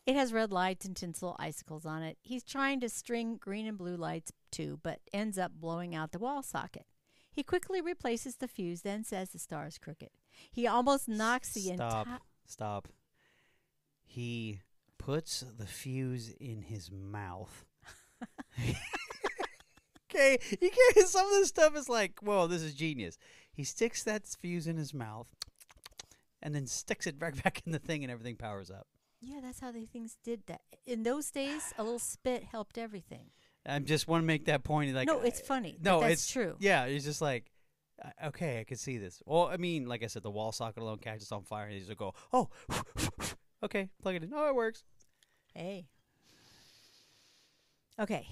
[0.06, 2.18] It has red lights and tinsel icicles on it.
[2.22, 6.20] He's trying to string green and blue lights too, but ends up blowing out the
[6.20, 6.86] wall socket.
[7.32, 10.10] He quickly replaces the fuse, then says the star is crooked.
[10.52, 12.08] He almost knocks the Stop.
[12.08, 12.20] entire.
[12.48, 12.88] Stop.
[14.14, 14.60] He
[14.98, 17.64] puts the fuse in his mouth.
[20.12, 21.08] okay, you can't.
[21.08, 23.18] Some of this stuff is like, whoa, this is genius.
[23.54, 25.28] He sticks that fuse in his mouth,
[26.42, 28.86] and then sticks it right back in the thing, and everything powers up.
[29.22, 30.60] Yeah, that's how they things did that.
[30.86, 33.28] In those days, a little spit helped everything.
[33.66, 34.94] I just want to make that point.
[34.94, 35.78] Like, no, it's funny.
[35.82, 36.58] No, that's it's true.
[36.60, 37.50] Yeah, it's just like,
[38.04, 39.22] uh, okay, I can see this.
[39.26, 41.80] Well, I mean, like I said, the wall socket alone catches on fire, and you
[41.80, 42.50] just go, oh,
[43.64, 44.32] okay, plug it in.
[44.34, 44.84] Oh, it works.
[45.54, 45.88] Hey.
[48.00, 48.28] Okay.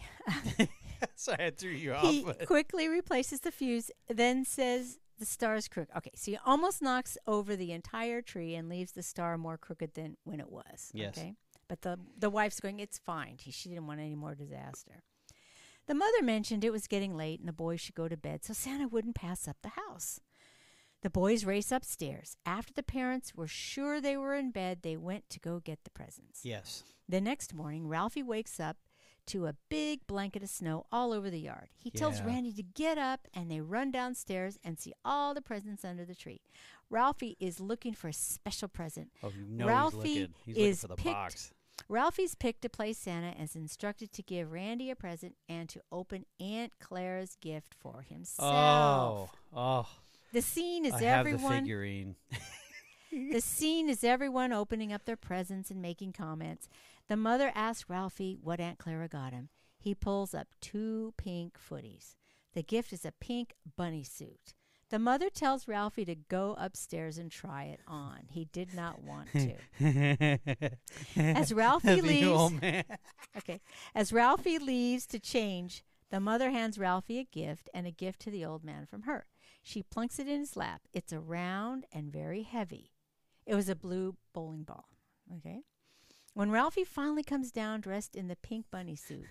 [1.15, 2.03] Sorry, I threw you off.
[2.03, 5.95] He but- quickly replaces the fuse, then says the star is crooked.
[5.97, 9.93] Okay, so he almost knocks over the entire tree and leaves the star more crooked
[9.93, 10.89] than when it was.
[10.93, 11.17] Yes.
[11.17, 11.35] Okay.
[11.67, 13.37] But the the wife's going, it's fine.
[13.39, 15.03] He, she didn't want any more disaster.
[15.87, 18.53] The mother mentioned it was getting late and the boys should go to bed so
[18.53, 20.19] Santa wouldn't pass up the house.
[21.01, 22.35] The boys race upstairs.
[22.45, 25.89] After the parents were sure they were in bed, they went to go get the
[25.91, 26.41] presents.
[26.43, 26.83] yes.
[27.07, 28.77] The next morning, Ralphie wakes up
[29.27, 31.69] to a big blanket of snow all over the yard.
[31.77, 32.25] He tells Yeah.
[32.27, 36.13] Randy to get up, and they run downstairs and see all the presents under the
[36.15, 36.41] tree.
[36.89, 39.11] Ralphie is looking for a special present.
[39.23, 40.33] Oh, you know Ralphie he's looking.
[40.45, 41.53] He's looking for the picked- box.
[41.87, 45.81] Ralphie's picked to play Santa and is instructed to give Randy a present and to
[45.91, 49.31] open Aunt Clara's gift for himself.
[49.53, 49.89] Oh, oh.
[50.33, 52.15] The scene is I have the everyone figurine.
[53.11, 56.69] The scene is everyone opening up their presents and making comments.
[57.07, 59.49] The mother asks Ralphie what Aunt Clara got him.
[59.79, 62.15] He pulls up two pink footies.
[62.53, 64.53] The gift is a pink bunny suit.
[64.91, 68.25] The mother tells Ralphie to go upstairs and try it on.
[68.29, 70.39] He did not want to.
[71.15, 72.53] As Ralphie leaves-.
[73.37, 73.61] Okay.
[73.93, 78.31] As Ralphie leaves to change, the mother hands Ralphie a gift and a gift to
[78.31, 79.25] the old man from her.
[79.61, 80.81] She plunks it in his lap.
[80.93, 82.91] It's a round and very heavy.
[83.45, 84.85] It was a blue bowling ball.
[85.37, 85.61] Okay.
[86.33, 89.25] When Ralphie finally comes down dressed in the pink bunny suit,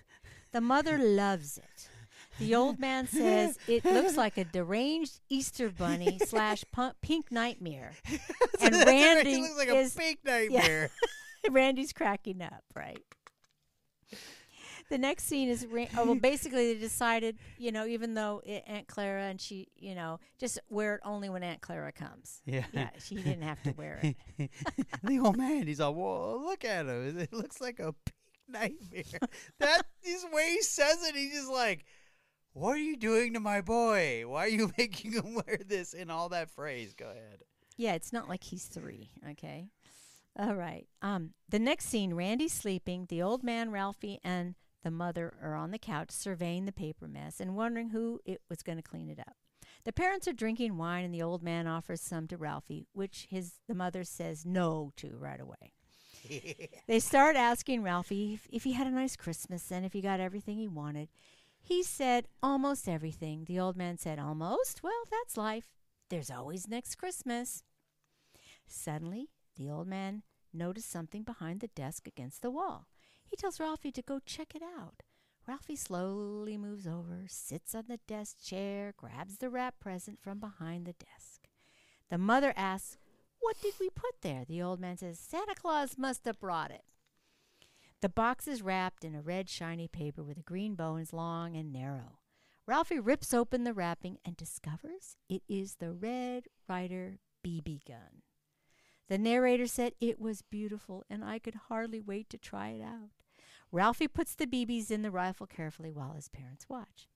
[0.51, 1.89] the mother loves it.
[2.37, 6.63] The old man says it looks like a deranged Easter bunny slash
[7.01, 7.93] pink nightmare.
[8.61, 10.89] And Randy like is- a big nightmare.
[11.49, 13.01] Randy's cracking up, right?
[14.89, 18.63] The next scene is Ra- oh, well, basically they decided, you know, even though it,
[18.65, 22.41] Aunt Clara and she, you know, just wear it only when Aunt Clara comes.
[22.45, 22.65] Yeah.
[22.73, 24.49] Yeah, she didn't have to wear it.
[25.03, 27.19] the old man, he's all, whoa, look at him.
[27.19, 28.13] It looks like a big
[28.47, 29.29] nightmare.
[29.59, 31.15] that is the way he says it.
[31.15, 31.85] He's just like,
[32.53, 34.23] what are you doing to my boy?
[34.25, 35.93] Why are you making him wear this?
[35.93, 36.93] And all that phrase.
[36.93, 37.43] Go ahead.
[37.77, 39.11] Yeah, it's not like he's three.
[39.31, 39.69] Okay.
[40.37, 40.87] All right.
[41.01, 43.05] Um, the next scene, Randy's sleeping.
[43.09, 47.39] The old man, Ralphie, and the mother are on the couch surveying the paper mess
[47.39, 49.35] and wondering who it was going to clean it up.
[49.85, 53.53] The parents are drinking wine, and the old man offers some to Ralphie, which his
[53.67, 55.73] the mother says no to right away.
[56.87, 60.19] They start asking Ralphie if, if he had a nice Christmas and if he got
[60.19, 61.09] everything he wanted.
[61.61, 63.45] He said almost everything.
[63.45, 64.81] The old man said almost.
[64.81, 65.67] Well, that's life.
[66.09, 67.63] There's always next Christmas.
[68.67, 70.23] Suddenly, the old man
[70.53, 72.87] noticed something behind the desk against the wall.
[73.29, 75.03] He tells Ralphie to go check it out.
[75.47, 80.85] Ralphie slowly moves over, sits on the desk chair, grabs the wrap present from behind
[80.85, 81.47] the desk.
[82.09, 82.97] The mother asks,
[83.39, 84.45] What did we put there?
[84.45, 86.83] The old man says, Santa Claus must have brought it.
[88.01, 91.13] The box is wrapped in a red shiny paper with a green bow and is
[91.13, 92.19] long and narrow.
[92.65, 98.21] Ralphie rips open the wrapping and discovers it is the Red Ryder BB gun.
[99.07, 103.09] The narrator said it was beautiful and I could hardly wait to try it out.
[103.71, 107.07] Ralphie puts the BBs in the rifle carefully while his parents watch.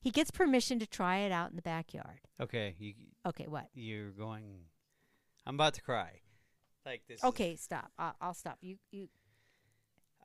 [0.00, 2.20] He gets permission to try it out in the backyard.
[2.40, 2.74] Okay.
[2.78, 2.94] You,
[3.26, 3.66] Okay, what?
[3.74, 4.44] you're going.
[5.46, 6.20] I'm about to cry.
[6.86, 7.18] Like this.
[7.18, 7.90] is- Okay, stop.
[7.98, 8.58] I'll, I'll stop.
[8.62, 9.08] You, you.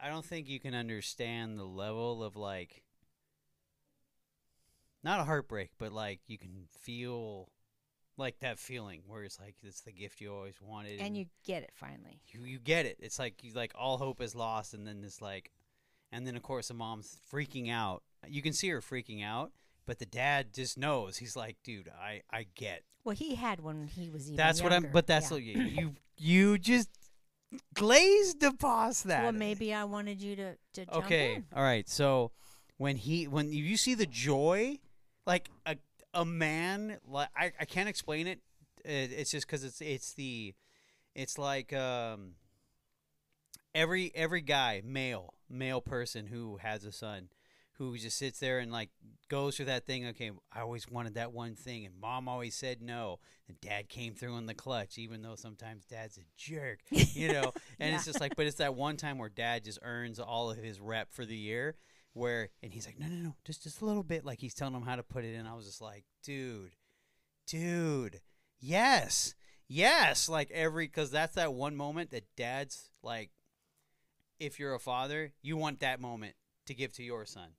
[0.02, 2.84] I don't think you can understand the level of like
[5.04, 7.50] not a heartbreak, but like you can feel
[8.18, 11.64] like that feeling where it's like it's the gift you always wanted, And you get
[11.64, 12.22] it finally.
[12.28, 12.98] you you get it.
[13.02, 15.52] It's like you like all hope is lost, and then this like,
[16.16, 18.02] and then of course the mom's freaking out.
[18.28, 19.52] You can see her freaking out,
[19.86, 21.18] but the dad just knows.
[21.18, 22.84] He's like, dude, I I get.
[23.04, 24.90] Well, he had one when he was even That's what I'm.
[24.92, 25.36] But that's Yeah.
[25.36, 26.90] what you you you just
[27.76, 29.24] glazed past that.
[29.24, 31.46] Well, maybe I wanted you to, to jump Okay, in.
[31.56, 31.88] all right.
[31.88, 32.32] So
[32.78, 34.80] when he when you see the joy,
[35.28, 35.78] like a
[36.14, 38.40] a man, like I, I can't explain it.
[38.84, 40.54] It- It's just because it's it's the
[41.14, 42.34] it's like um
[43.76, 47.30] every every guy male male person who has a son
[47.78, 48.90] who just sits there and like
[49.28, 52.82] goes through that thing okay i always wanted that one thing and mom always said
[52.82, 57.32] no and dad came through in the clutch even though sometimes dad's a jerk you
[57.32, 57.52] know?
[57.80, 60.58] And it's just like but it's that one time where dad just earns all of
[60.58, 61.76] his rep for the year
[62.14, 64.74] where and he's like no no no just just a little bit like he's telling
[64.74, 65.46] him how to put it in.
[65.46, 66.72] I was just like dude
[67.46, 68.22] dude
[68.60, 69.36] yes
[69.68, 73.32] yes like every because that's that one moment that dad's like
[74.40, 77.50] if you're a father you want that moment to give to your son.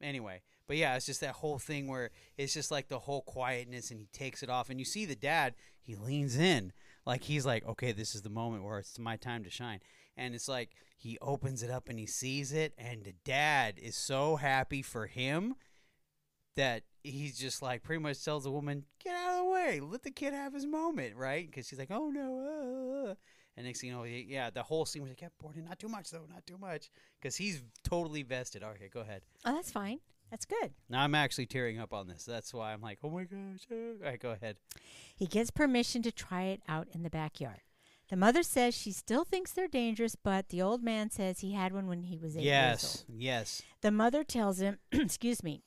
[0.00, 3.90] Anyway but yeah it's just that whole thing where it's just like the whole quietness
[3.90, 6.72] and he takes it off and you see the dad he leans in.
[7.04, 9.80] Like he's like okay this is the moment where it's my time to shine.
[10.16, 13.96] And it's like he opens it up and he sees it and the dad is
[13.96, 15.54] so happy for him
[16.56, 19.80] that he's just like pretty much tells the woman get out of the way.
[19.80, 21.50] Let the kid have his moment right?
[21.50, 23.14] Because she's like oh no uh, uh."
[23.58, 25.78] And next thing you know he- yeah the whole scene was like yeah Borden not
[25.78, 26.88] too much though not too much
[27.20, 29.98] because he's totally vested okay go ahead Oh, that's fine.
[30.30, 30.72] That's good.
[30.88, 33.78] now i'm actually tearing up on this that's why i'm like oh my gosh all
[34.02, 34.56] right go ahead
[35.16, 37.60] He gets permission to try it out in the backyard.
[38.10, 41.74] The mother says she still thinks they're dangerous, but the old man says he had
[41.74, 43.18] one when he was eight years yes old.
[43.20, 45.62] yes The mother tells him, excuse me,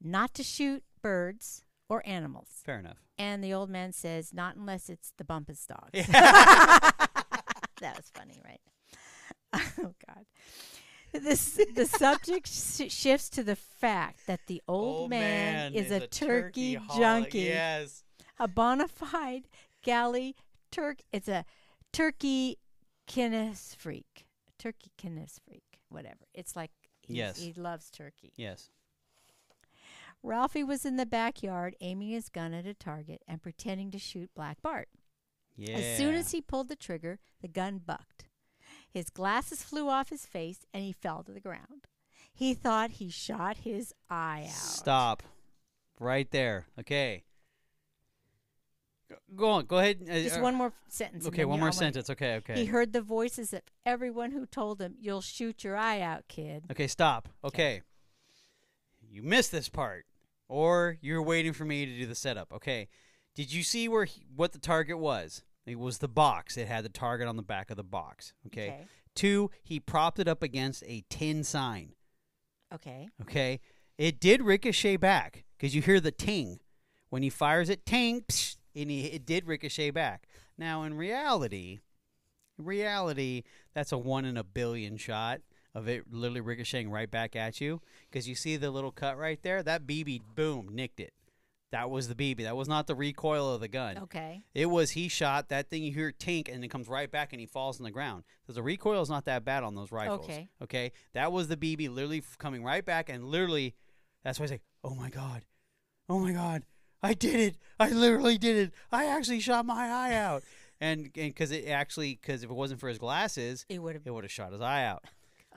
[0.00, 2.48] not to shoot birds or animals.
[2.64, 5.90] fair enough And the old man says, not unless it's the Bumpus dog.
[7.80, 8.60] that was funny, right?
[9.80, 10.24] oh, God.
[11.12, 16.76] This, the subject sh- shifts to the fact that the old, man, is, a, turkey,
[16.76, 16.98] holic.
[16.98, 18.04] junkie, yes
[18.38, 19.48] a bona fide
[19.82, 20.36] galley
[20.70, 20.98] turk.
[21.12, 21.44] It's a
[21.92, 22.58] turkey
[23.08, 24.26] kinnis freak,
[24.58, 26.26] turkey kinnis freak, whatever.
[26.34, 26.70] It's like
[27.06, 27.40] Yes.
[27.40, 28.32] he loves turkey.
[28.36, 28.70] yes
[30.22, 34.30] Ralphie was in the backyard aiming his gun at a target and pretending to shoot
[34.34, 34.88] Black Bart.
[35.58, 38.24] Yeah As soon as he pulled the trigger, the gun bucked.
[38.90, 41.86] His glasses flew off his face and he fell to the ground.
[42.32, 44.54] He thought he shot his eye out.
[44.54, 45.22] Stop.
[46.00, 46.66] Right there.
[46.80, 47.24] Okay.
[49.34, 49.64] Go- on.
[49.66, 50.06] Go ahead.
[50.08, 51.26] uh, Just uh, one more sentence.
[51.26, 52.08] Okay, one more sentence.
[52.10, 52.54] Okay, okay.
[52.54, 56.64] He heard the voices of everyone who told him, You'll shoot your eye out, kid.
[56.70, 57.28] Okay, stop.
[57.42, 57.82] Okay.
[59.10, 60.04] You missed this part.
[60.48, 62.52] Or you're waiting for me to do the setup.
[62.52, 62.88] Okay.
[63.34, 65.42] Did you see where he, what the target was?
[65.68, 66.56] It was the box.
[66.56, 68.32] It had the target on the back of the box.
[68.46, 68.86] Okay.
[69.14, 71.94] Two, he propped it up against a tin sign.
[72.72, 73.08] Okay.
[73.22, 73.60] Okay.
[73.96, 76.60] It did ricochet back because you hear the ting.
[77.10, 80.28] When he fires it, ting, psh, and he, it did ricochet back.
[80.56, 81.80] Now, in reality,
[82.58, 83.42] in reality,
[83.74, 85.40] that's a one in a billion shot
[85.74, 87.80] of it literally ricocheting right back at you.
[88.10, 89.62] Because you see the little cut right there?
[89.62, 91.12] That BB, boom, nicked it.
[91.70, 92.44] That was the BB.
[92.44, 93.98] That was not the recoil of the gun.
[93.98, 94.42] Okay.
[94.54, 95.82] It was he shot that thing.
[95.82, 98.24] You hear it tink, and it comes right back, and he falls on the ground.
[98.42, 100.24] Because the recoil is not that bad on those rifles.
[100.24, 100.48] Okay.
[100.62, 100.92] Okay.
[101.12, 103.74] That was the BB, literally coming right back, and literally,
[104.24, 105.42] that's why I say, "Oh my god,
[106.08, 106.62] oh my god,
[107.02, 107.58] I did it!
[107.78, 108.72] I literally did it!
[108.90, 110.44] I actually shot my eye out!"
[110.80, 114.06] and and because it actually, because if it wasn't for his glasses, It would have
[114.06, 115.04] it would have shot his eye out.
[115.52, 115.56] Oh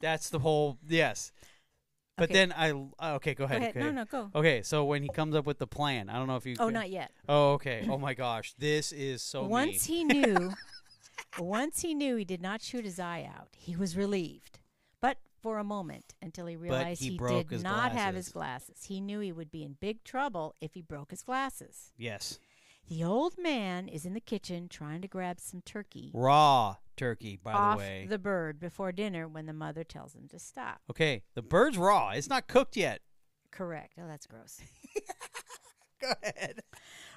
[0.00, 1.32] that's the whole yes.
[2.16, 2.34] But Okay.
[2.34, 3.62] then I uh, okay, go Go ahead.
[3.62, 3.70] ahead.
[3.76, 3.80] okay.
[3.80, 4.30] No, no, go.
[4.34, 6.54] Okay, so when he comes up with the plan, I don't know if you.
[6.60, 7.10] Oh, not yet.
[7.28, 7.86] Oh, okay.
[7.88, 9.42] Oh my gosh, this is so.
[9.42, 9.48] me.
[9.48, 10.52] once he knew,
[11.38, 14.60] once he knew he did not shoot his eye out, he was relieved.
[15.00, 18.84] But for a moment, until he realized he broke did his not have his glasses.
[18.84, 21.90] He knew he would be in big trouble if he broke his glasses.
[21.98, 22.38] yes,
[22.88, 27.38] The old man is in the kitchen trying to grab some turkey raw turkey.
[27.42, 30.80] By off the way, the bird before dinner when the mother tells him to stop.
[30.90, 32.10] okay, the bird's raw.
[32.10, 33.00] It's not cooked yet.
[33.50, 33.94] Correct.
[33.98, 34.60] Oh, that's gross.
[36.00, 36.60] Go ahead.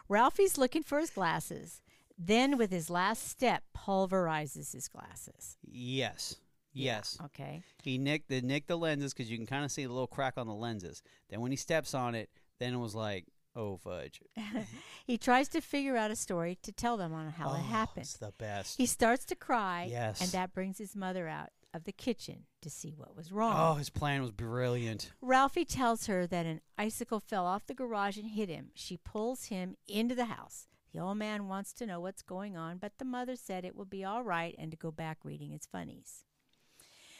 [0.08, 1.82] Ralphie's looking for his glasses.
[2.18, 5.58] Then, with his last step, pulverizes his glasses.
[5.64, 6.38] Yes,
[6.74, 7.18] yes.
[7.26, 7.62] Okay.
[7.84, 10.36] He nicked the nicked the lenses because you can kind of see a little crack
[10.38, 11.04] on the lenses.
[11.30, 13.26] Then when he steps on it, then it was like,
[13.58, 14.22] oh fudge.
[15.06, 18.04] he tries to figure out a story to tell them on how oh, it happened.
[18.04, 18.78] It's the best.
[18.78, 20.22] He starts to cry, Yes.
[20.22, 21.50] and that brings his mother out.
[21.74, 23.54] of the kitchen to see what was wrong.
[23.58, 25.12] Oh, his plan was brilliant.
[25.22, 28.70] Ralphie tells her that an icicle fell off the garage and hit him.
[28.74, 30.68] She pulls him into the house.
[30.94, 33.86] The old man wants to know what's going on, but the mother said it will
[33.86, 36.24] be all right and to go back reading his funnies.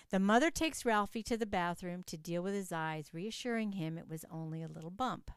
[0.10, 4.10] The mother takes Ralphie to the bathroom to deal with his eyes, reassuring him it
[4.10, 5.30] was only a little bump.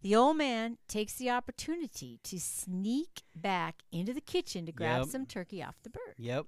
[0.00, 5.08] The old man takes the opportunity to sneak back into the kitchen to grab Yep.
[5.08, 6.14] some turkey off the bird.
[6.18, 6.46] Yep.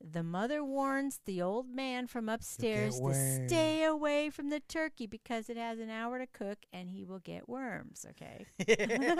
[0.00, 5.48] The mother warns the old man from upstairs to stay away from the turkey because
[5.48, 8.46] it has an hour to cook and he will get worms, okay?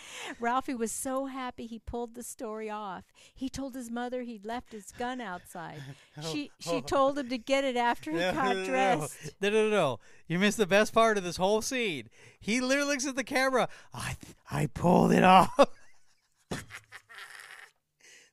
[0.40, 3.04] Ralphie was so happy he pulled the story off.
[3.34, 5.82] He told his mother he'd left his gun outside.
[6.22, 6.80] she she oh.
[6.80, 9.34] told him to get it after he No, got no, dressed.
[9.40, 10.00] No, no, no, no.
[10.26, 12.10] You missed the best part of this whole scene.
[12.38, 13.68] He literally looks at the camera.
[13.94, 14.16] I,
[14.50, 15.58] I pulled it off.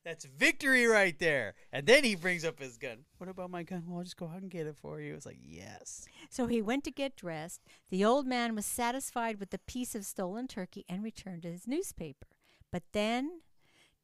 [0.06, 1.54] That's victory right there.
[1.72, 2.98] And then he brings up his gun.
[3.18, 3.82] What about my gun?
[3.88, 5.14] Well, I'll just go out and get it for you.
[5.14, 6.06] It's like, yes.
[6.30, 7.62] So he went to get dressed.
[7.90, 11.66] The old man was satisfied with the piece of stolen turkey and returned to his
[11.66, 12.28] newspaper.
[12.70, 13.40] But then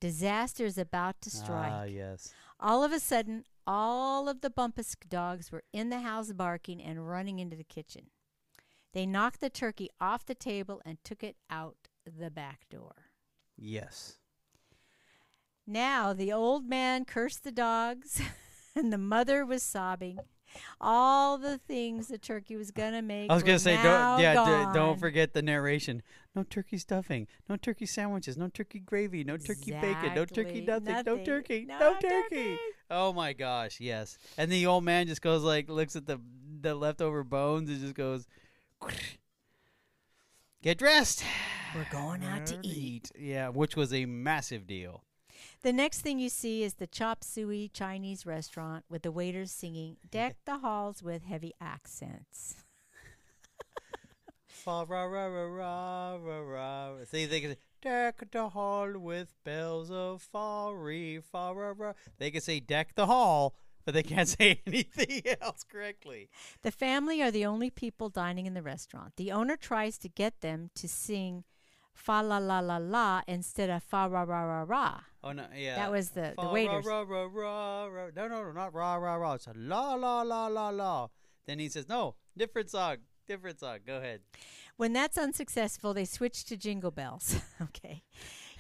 [0.01, 1.71] disaster is about to strike.
[1.73, 2.35] Ah, yes.
[2.59, 7.09] All of a sudden, all of the Bumpus dogs were in the house barking and
[7.09, 8.07] running into the kitchen.
[8.93, 13.11] They knocked the turkey off the table and took it out the back door.
[13.57, 14.17] Yes.
[15.67, 18.21] Now the old man cursed the dogs,
[18.75, 20.19] and the mother was sobbing.
[20.83, 23.31] All the things the turkey was gonna make.
[23.31, 26.03] I was gonna say, don't yeah, d- don't forget the narration.
[26.35, 30.61] No turkey stuffing, no turkey sandwiches, no turkey gravy, no turkey bacon, no turkey Exactly.
[30.67, 31.25] nothing, no Nothing.
[31.25, 32.09] turkey, No no, turkey.
[32.37, 32.59] turkey.
[32.91, 34.19] Oh my gosh, yes.
[34.37, 36.21] And the old man just goes like, looks at the
[36.61, 38.27] the leftover bones and just goes,
[40.63, 41.25] get dressed.
[41.75, 43.11] We're going out to eat.
[43.19, 45.03] Yeah, which was a massive deal.
[45.63, 49.97] The next thing you see is the chop suey Chinese restaurant with the waiters singing
[50.11, 52.65] "Deck the halls with heavy accents."
[54.49, 57.05] Fa ra ra ra ra ra ra.
[57.05, 61.93] See, they can say, deck the hall with bells of fa ra ra.
[62.19, 63.55] They can say deck the hall,
[63.85, 66.29] but they can't say anything else correctly.
[66.63, 69.15] The family are the only people dining in the restaurant.
[69.17, 71.45] The owner tries to get them to sing
[71.95, 75.01] fa la la la la instead of fa ra ra ra ra.
[75.25, 75.77] Oh no, yeah.
[75.77, 76.85] That was the, Fa the waiters.
[76.85, 78.09] ra ra ra ra.
[78.17, 79.35] No, no, no, not ra ra ra.
[79.35, 81.09] It's a la la la la la.
[81.47, 82.97] Then he says, no, different song,
[83.29, 83.79] different song.
[83.87, 84.21] Go ahead.
[84.77, 87.37] When that's unsuccessful, they switch to jingle bells.
[87.63, 88.03] okay.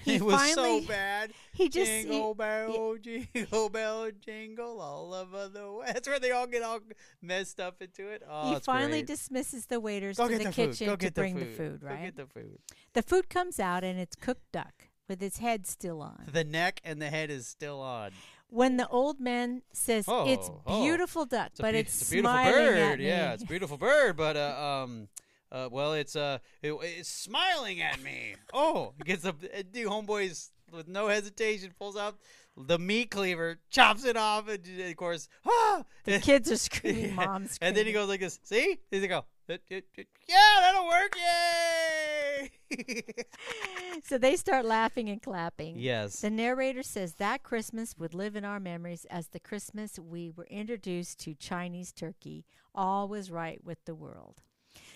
[0.04, 1.32] He it was finally so bad.
[1.52, 5.86] he just he- jingle bell, jingle bell, jingle all over the way.
[5.86, 6.80] That's where they all get all
[7.20, 8.22] messed up into it.
[8.28, 9.06] Oh, he finally great.
[9.06, 11.56] dismisses the waiters Go to the, the kitchen to bring the the food.
[11.56, 12.02] food, Go right?
[12.04, 12.58] get the food.
[12.94, 16.24] The food comes out and it's cooked duck with its head still on.
[16.32, 18.10] The neck and the head is still on.
[18.48, 20.82] When the old man says it's Oh, oh.
[20.84, 22.78] beautiful duck, It's but be- it's, it's a beautiful smiling bird.
[22.78, 23.06] at me.
[23.06, 25.08] Yeah, it's a beautiful bird, but uh, um,
[25.52, 28.34] uh, well, it's uh, it, it's smiling at me.
[28.52, 32.16] Oh, gets a the homeboys with no hesitation pulls out
[32.56, 37.14] the meat cleaver, chops it off, and of course, ah, the kids are screaming, Yeah.
[37.26, 38.38] mom's And then he goes like this.
[38.42, 38.78] See?
[38.90, 39.24] He's go.
[39.48, 41.16] "It- it- it- Yeah, that'll work.
[41.16, 42.50] Yay!
[44.04, 45.76] so they start laughing and clapping.
[45.78, 46.20] yes.
[46.20, 50.46] The narrator says that Christmas would live in our memories as the Christmas we were
[50.46, 52.44] introduced to Chinese turkey.
[52.74, 54.42] All was right with the world.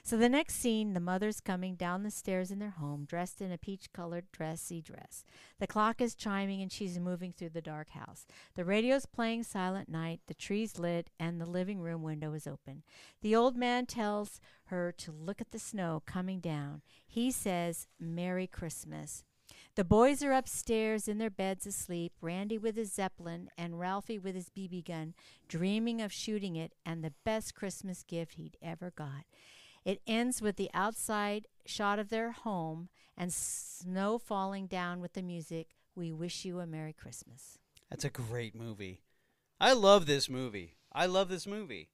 [0.06, 3.50] So the next scene, the mother's coming down the stairs in their home, dressed in
[3.50, 5.24] a peach-colored dressy dress.
[5.58, 8.24] The clock is chiming and she's moving through the dark house.
[8.54, 12.84] The radio's playing Silent Night, the tree's lit, and the living room window is open.
[13.20, 16.82] The old man tells her to look at the snow coming down.
[17.04, 19.24] He says, Merry Christmas.
[19.74, 24.36] The boys are upstairs in their beds asleep, Randy with his Zeppelin and Ralphie with
[24.36, 25.14] his BB gun,
[25.48, 29.24] dreaming of shooting it and the best Christmas gift he'd ever got.
[29.86, 35.22] It ends with the outside shot of their home and snow falling down with the
[35.22, 35.68] music.
[35.94, 37.56] We wish you a Merry Christmas.
[37.88, 39.00] That's a great movie.
[39.60, 40.74] I love this movie.
[40.92, 41.90] I love this movie.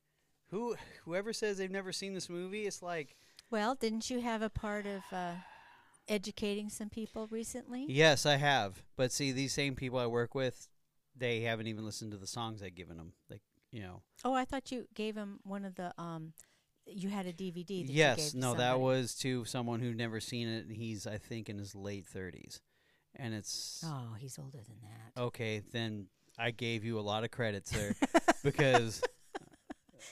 [0.49, 3.15] Who whoever says they've never seen this movie, it's like
[3.51, 5.35] Well, didn't you have a part of uh,
[6.09, 7.85] educating some people recently?
[7.89, 8.83] yes, I have.
[8.97, 10.69] But see, these same people I work with,
[11.15, 13.13] they haven't even listened to the songs I've given them.
[13.29, 15.93] Like you know, Oh, I thought you gave him one of the.
[16.01, 16.33] Um,
[16.87, 17.67] you had a DVD.
[17.67, 20.67] That you yes, no, that was to someone who'd never seen it.
[20.67, 22.61] and He's I think in his late thirties,
[23.17, 25.21] and it's Oh, he's older than that.
[25.23, 25.63] okay.
[25.73, 26.07] Then
[26.39, 27.95] I gave you a lot of credit, sir,
[28.45, 29.03] because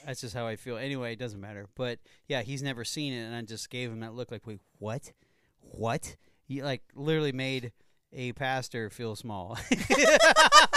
[0.06, 0.76] that's just how I feel.
[0.76, 1.66] Anyway, it doesn't matter.
[1.74, 1.98] But
[2.28, 5.12] yeah, he's never seen it, and I just gave him that look like, wait, what?
[5.60, 6.16] What?
[6.44, 7.72] He like literally made
[8.12, 9.56] a pastor feel small.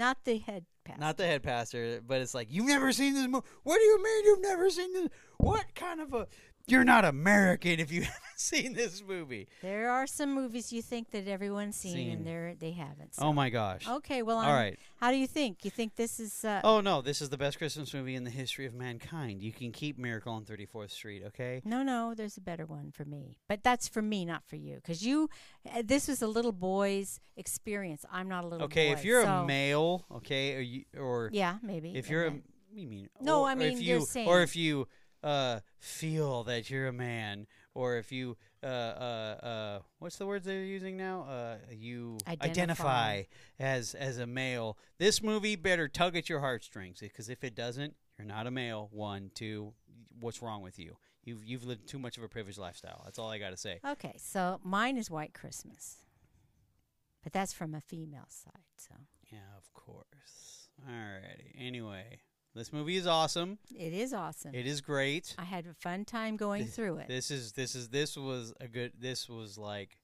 [0.00, 1.00] Not the head pastor.
[1.02, 3.46] Not the head pastor, but it's like you've never seen this movie.
[3.64, 5.08] What do you mean you've never seen this?
[5.36, 6.26] What kind of a?
[6.66, 9.48] You're not American if you haven't seen this movie.
[9.60, 12.12] There are some movies you think that everyone's seen, Seen.
[12.12, 13.14] and they're they haven't.
[13.16, 13.22] So.
[13.24, 13.88] Oh my gosh!
[13.88, 14.78] Okay, well, All I'm- right.
[14.96, 15.64] How do you think?
[15.64, 16.44] You think this is?
[16.44, 19.42] Uh, Oh no, this is the best Christmas movie in the history of mankind.
[19.42, 21.60] You can keep Miracle on 34th Street, okay?
[21.64, 23.38] No, no, there's a better one for me.
[23.48, 24.76] But that's for me, not for you.
[24.76, 25.28] Because you,
[25.74, 28.04] uh, this was a little boy's experience.
[28.12, 28.72] I'm not a little boy.
[28.72, 28.98] Okay, boy.
[28.98, 31.96] if you're so- a male, okay, or you, or Yeah, maybe.
[31.96, 32.34] if you're a,
[32.72, 34.86] you mean No, or I if mean, you, you're or saying- if you
[35.22, 40.44] uh feel that you're a man, or if you uh uh uh what's the words
[40.44, 41.22] they're using now?
[41.22, 43.22] Uh, you Identify.
[43.58, 44.78] as as a male.
[44.98, 48.88] This movie better tug at your heartstrings because if it doesn't, you're not a male.
[48.92, 49.72] One, two,
[50.20, 50.96] what's wrong with you?
[51.24, 53.02] You've you've lived too much of a privileged lifestyle.
[53.04, 53.80] That's all I got to say.
[53.86, 55.98] Okay, so mine is White Christmas.
[57.22, 58.94] But that's from a female side, so
[59.30, 60.68] Yeah, of course.
[60.88, 61.52] Alrighty.
[61.58, 62.20] Anyway,
[62.54, 63.58] this movie is awesome.
[63.76, 64.54] it is awesome.
[64.54, 65.34] It is great.
[65.38, 67.08] I had a fun time going This- through it.
[67.08, 68.92] This is this is this was a good.
[68.98, 69.98] This was like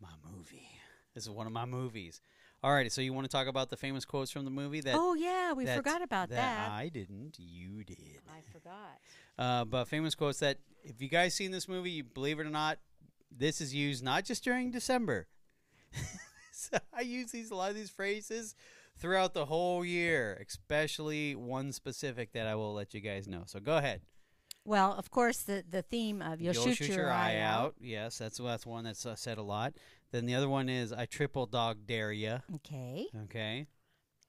[0.00, 0.68] my movie.
[1.14, 2.20] This is one of my movies.
[2.64, 2.92] Alrighty.
[2.92, 4.94] So you want to talk about the famous quotes from the movie that?
[4.96, 6.70] oh yeah, we that- forgot about that.
[6.70, 7.36] I didn't.
[7.38, 8.20] You did.
[8.28, 8.98] I forgot.
[9.38, 12.50] Uh, but famous quotes that if you guys seen this movie, you believe it or
[12.50, 12.78] not,
[13.36, 15.26] this is used not just during December.
[16.52, 18.54] so I use these a lot of these phrases
[19.02, 23.42] throughout the whole year, especially one specific that I will let you guys know.
[23.46, 24.00] So go ahead.
[24.64, 27.74] Well, of course, the the theme of you'll, shoot, your, eye out.
[27.80, 29.74] Yes, that's that's one that's uh, said a lot.
[30.12, 32.38] Then the other one is I triple dog dare ya.
[32.54, 33.08] Okay.
[33.24, 33.66] Okay.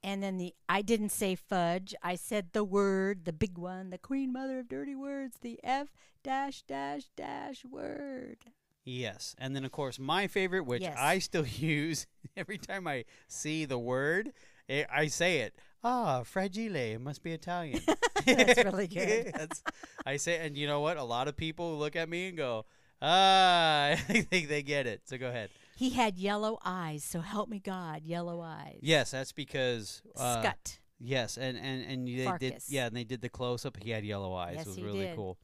[0.03, 1.93] And then the I didn't say fudge.
[2.01, 5.89] I said the word, the big one, the queen mother of dirty words, the F
[6.23, 8.39] dash dash dash word.
[8.85, 10.97] Yes, and then of course my favorite, which Yes.
[10.99, 14.33] I still use every time I see the word,
[14.73, 15.55] eh, I say it.
[15.83, 16.75] Ah, fragile.
[16.75, 17.81] It must be Italian.
[18.25, 19.27] That's really good.
[19.33, 19.63] That's-
[20.05, 20.97] I say, and you know what?
[20.97, 22.65] A lot of people look at me and go,
[23.01, 25.49] "Ah, I think they get it." So go ahead.
[25.75, 28.79] He had yellow eyes, so help me God, yellow eyes.
[28.81, 30.79] Yes, that's because uh, Scut.
[30.99, 32.63] Yes, and and and they did.
[32.69, 33.77] Yeah, and they did the close up.
[33.81, 34.55] He had yellow eyes.
[34.57, 35.15] Yes, it was he really did.
[35.15, 35.37] cool.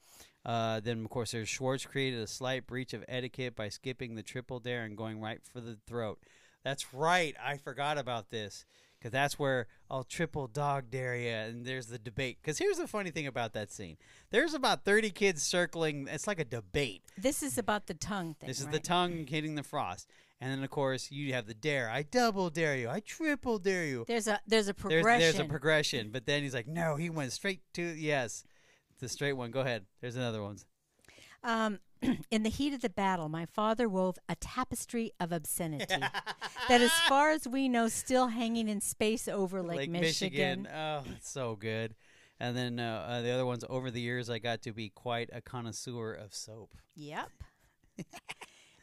[0.44, 4.22] Uh, then of course there's Schwartz created a slight breach of etiquette by skipping the
[4.22, 6.18] triple dare and going right for the throat.
[6.64, 7.34] That's right.
[7.42, 8.64] I forgot about this
[9.00, 12.38] because that's where I'll triple dog dare you, and there's the debate.
[12.40, 13.96] Because here's the funny thing about that scene:
[14.30, 16.06] there's about 30 kids circling.
[16.10, 17.02] It's like a debate.
[17.16, 18.48] This is about the tongue thing.
[18.48, 20.08] This is the tongue hitting the frost,
[20.40, 21.88] and then of course you have the dare.
[21.90, 22.88] I double dare you.
[22.88, 24.04] I triple dare you.
[24.06, 25.20] There's a there's a There's, progression.
[25.20, 28.44] there's a progression, but then he's like, no, he went straight to yes,
[28.98, 29.50] the straight one.
[29.50, 29.86] Go ahead.
[30.00, 30.58] There's another one.
[31.42, 31.78] Um,
[32.30, 35.86] in the heat of the battle, my father wove a tapestry of obscenity
[36.68, 40.68] that, as far as we know, still hanging in space over Lake, Michigan.
[40.72, 41.94] Oh, it's so good.
[42.38, 43.64] And then uh, uh, the other ones.
[43.68, 46.74] Over the years, I got to be quite a connoisseur of soap.
[46.96, 47.28] Yep.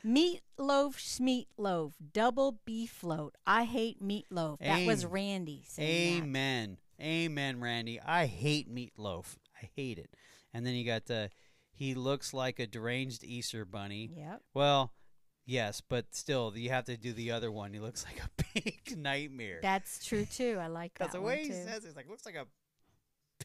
[0.05, 3.35] meatloaf, meatloaf, double beef float.
[3.47, 4.59] I hate meatloaf.
[4.59, 6.23] That was Randy saying that.
[6.23, 6.77] Amen.
[7.01, 7.99] Amen, Randy.
[7.99, 9.37] I hate meatloaf.
[9.61, 10.11] I hate it.
[10.53, 11.31] And then you got the.
[11.77, 14.09] He looks like a deranged Easter bunny.
[14.17, 14.41] Yep.
[14.55, 14.93] Well,
[15.45, 17.71] yes, but still, you have to do the other one.
[17.71, 19.59] He looks like a pink nightmare.
[19.61, 20.57] That's true too.
[20.59, 21.11] I like that.
[21.11, 21.53] That's that the one way he too.
[21.53, 21.89] says it.
[21.89, 22.47] It's like looks like a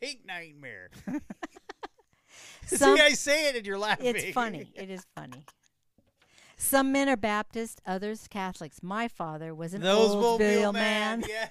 [0.01, 0.91] pink nightmare.
[2.67, 4.07] Some- See, I say it and you're laughing.
[4.07, 4.73] It's funny.
[4.75, 5.45] It is funny.
[6.57, 8.83] Some men are Baptist, others Catholics.
[8.83, 11.21] My father was an Those Oldsmobile man.
[11.21, 11.25] man.
[11.29, 11.49] Yeah.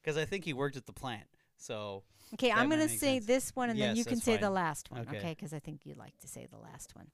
[0.00, 1.26] Because I think he worked at the plant.
[1.58, 2.04] So
[2.34, 3.26] Okay, I'm going to say sense.
[3.26, 5.00] this one, and then you can say the last one.
[5.00, 5.18] Okay.
[5.18, 7.08] Okay, because I think you like to say the last one.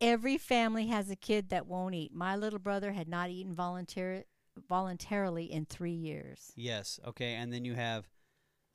[0.00, 2.12] Every family has a kid that won't eat.
[2.14, 4.24] My little brother had not eaten voluntar-
[4.68, 6.52] voluntarily in three years.
[6.56, 8.08] yes, okay, and then you have.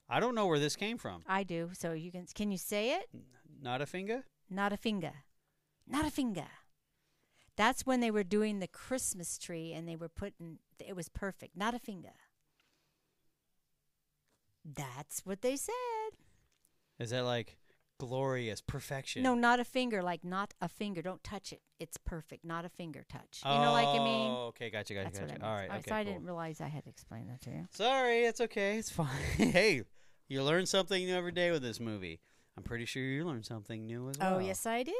[0.10, 1.22] I don't know where this came from.
[1.28, 1.70] I do.
[1.74, 3.10] So you can can you say it?
[3.62, 4.26] Not a finger.
[4.50, 5.14] Not a finger.
[5.88, 6.48] Not a finger.
[7.56, 11.56] That's when they were doing the Christmas tree and they were putting it was perfect.
[11.56, 12.14] Not a finger.
[14.76, 15.74] That's what they said.
[17.00, 17.58] Is that like
[18.00, 19.24] glorious perfection?
[19.24, 21.02] No, not a finger, like not a finger.
[21.02, 21.62] Don't touch it.
[21.80, 22.44] It's perfect.
[22.44, 23.42] Not a finger touch.
[23.46, 24.32] You know, like I mean.
[24.32, 25.42] Oh, okay, gotcha, gotcha, That's what I gotcha.
[25.42, 25.52] meant.
[25.52, 26.14] All right, I- okay, so I cool.
[26.14, 27.68] didn't realize I had to explain that to you.
[27.72, 28.78] Sorry, it's okay.
[28.78, 29.08] It's fine.
[29.38, 29.84] hey,
[30.28, 32.20] you learn something new every day with this movie.
[32.58, 34.36] I'm pretty sure you learned something new as oh, well.
[34.36, 34.96] Oh, yes, I did.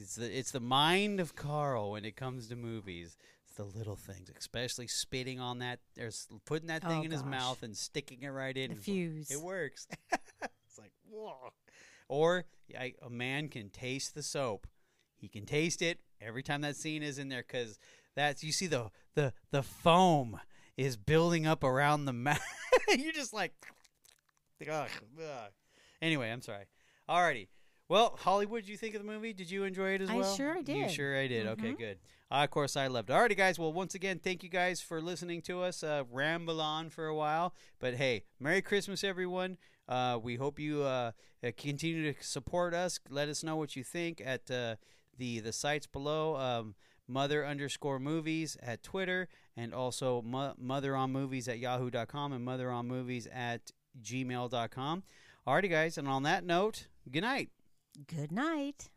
[0.00, 3.16] It's the it's the mind of Carl when it comes to movies.
[3.58, 7.24] The little things, especially spitting on that or s- putting that thing Oh, in his
[7.24, 8.70] mouth and sticking it right in.
[8.70, 9.30] The fuse.
[9.32, 9.86] It works.
[10.12, 11.34] it's like whoa.
[12.08, 12.44] Or
[12.78, 14.68] I, a man can taste the soap.
[15.16, 17.80] He can taste it every time that scene is in there because
[18.14, 20.38] That's you see the the the foam
[20.76, 22.38] is building up around the mouth.
[22.96, 23.52] You're just like,
[24.70, 24.88] ugh,
[25.20, 25.50] ugh.
[26.00, 26.66] Anyway, I'm sorry.
[27.08, 27.48] Alrighty.
[27.88, 29.32] Well, Hollywood, did you think of the movie?
[29.32, 30.32] Did you enjoy it as I well?
[30.32, 30.76] I sure You did.
[30.76, 31.46] You sure I did.
[31.48, 31.78] Okay, Mhm.
[31.78, 31.98] good.
[32.30, 33.10] Uh, of course, I loved.
[33.10, 33.12] It.
[33.14, 33.58] Alrighty, guys.
[33.58, 37.14] Well, once again, thank you guys for listening to us uh, ramble on for a
[37.14, 37.54] while.
[37.78, 39.56] But hey, Merry Christmas, everyone.
[39.88, 43.00] Uh, we hope you uh, uh, continue to support us.
[43.08, 44.76] Let us know what you think at uh,
[45.16, 46.36] the the sites below.
[46.36, 46.74] Um,
[47.08, 52.70] mother underscore movies at Twitter and also mo- mother on movies at yahoo.com and mother
[52.70, 53.72] on movies at
[54.02, 55.02] gmail.com.
[55.46, 55.96] Alrighty, guys.
[55.96, 57.48] And on that note, good night.
[58.06, 58.90] Good night.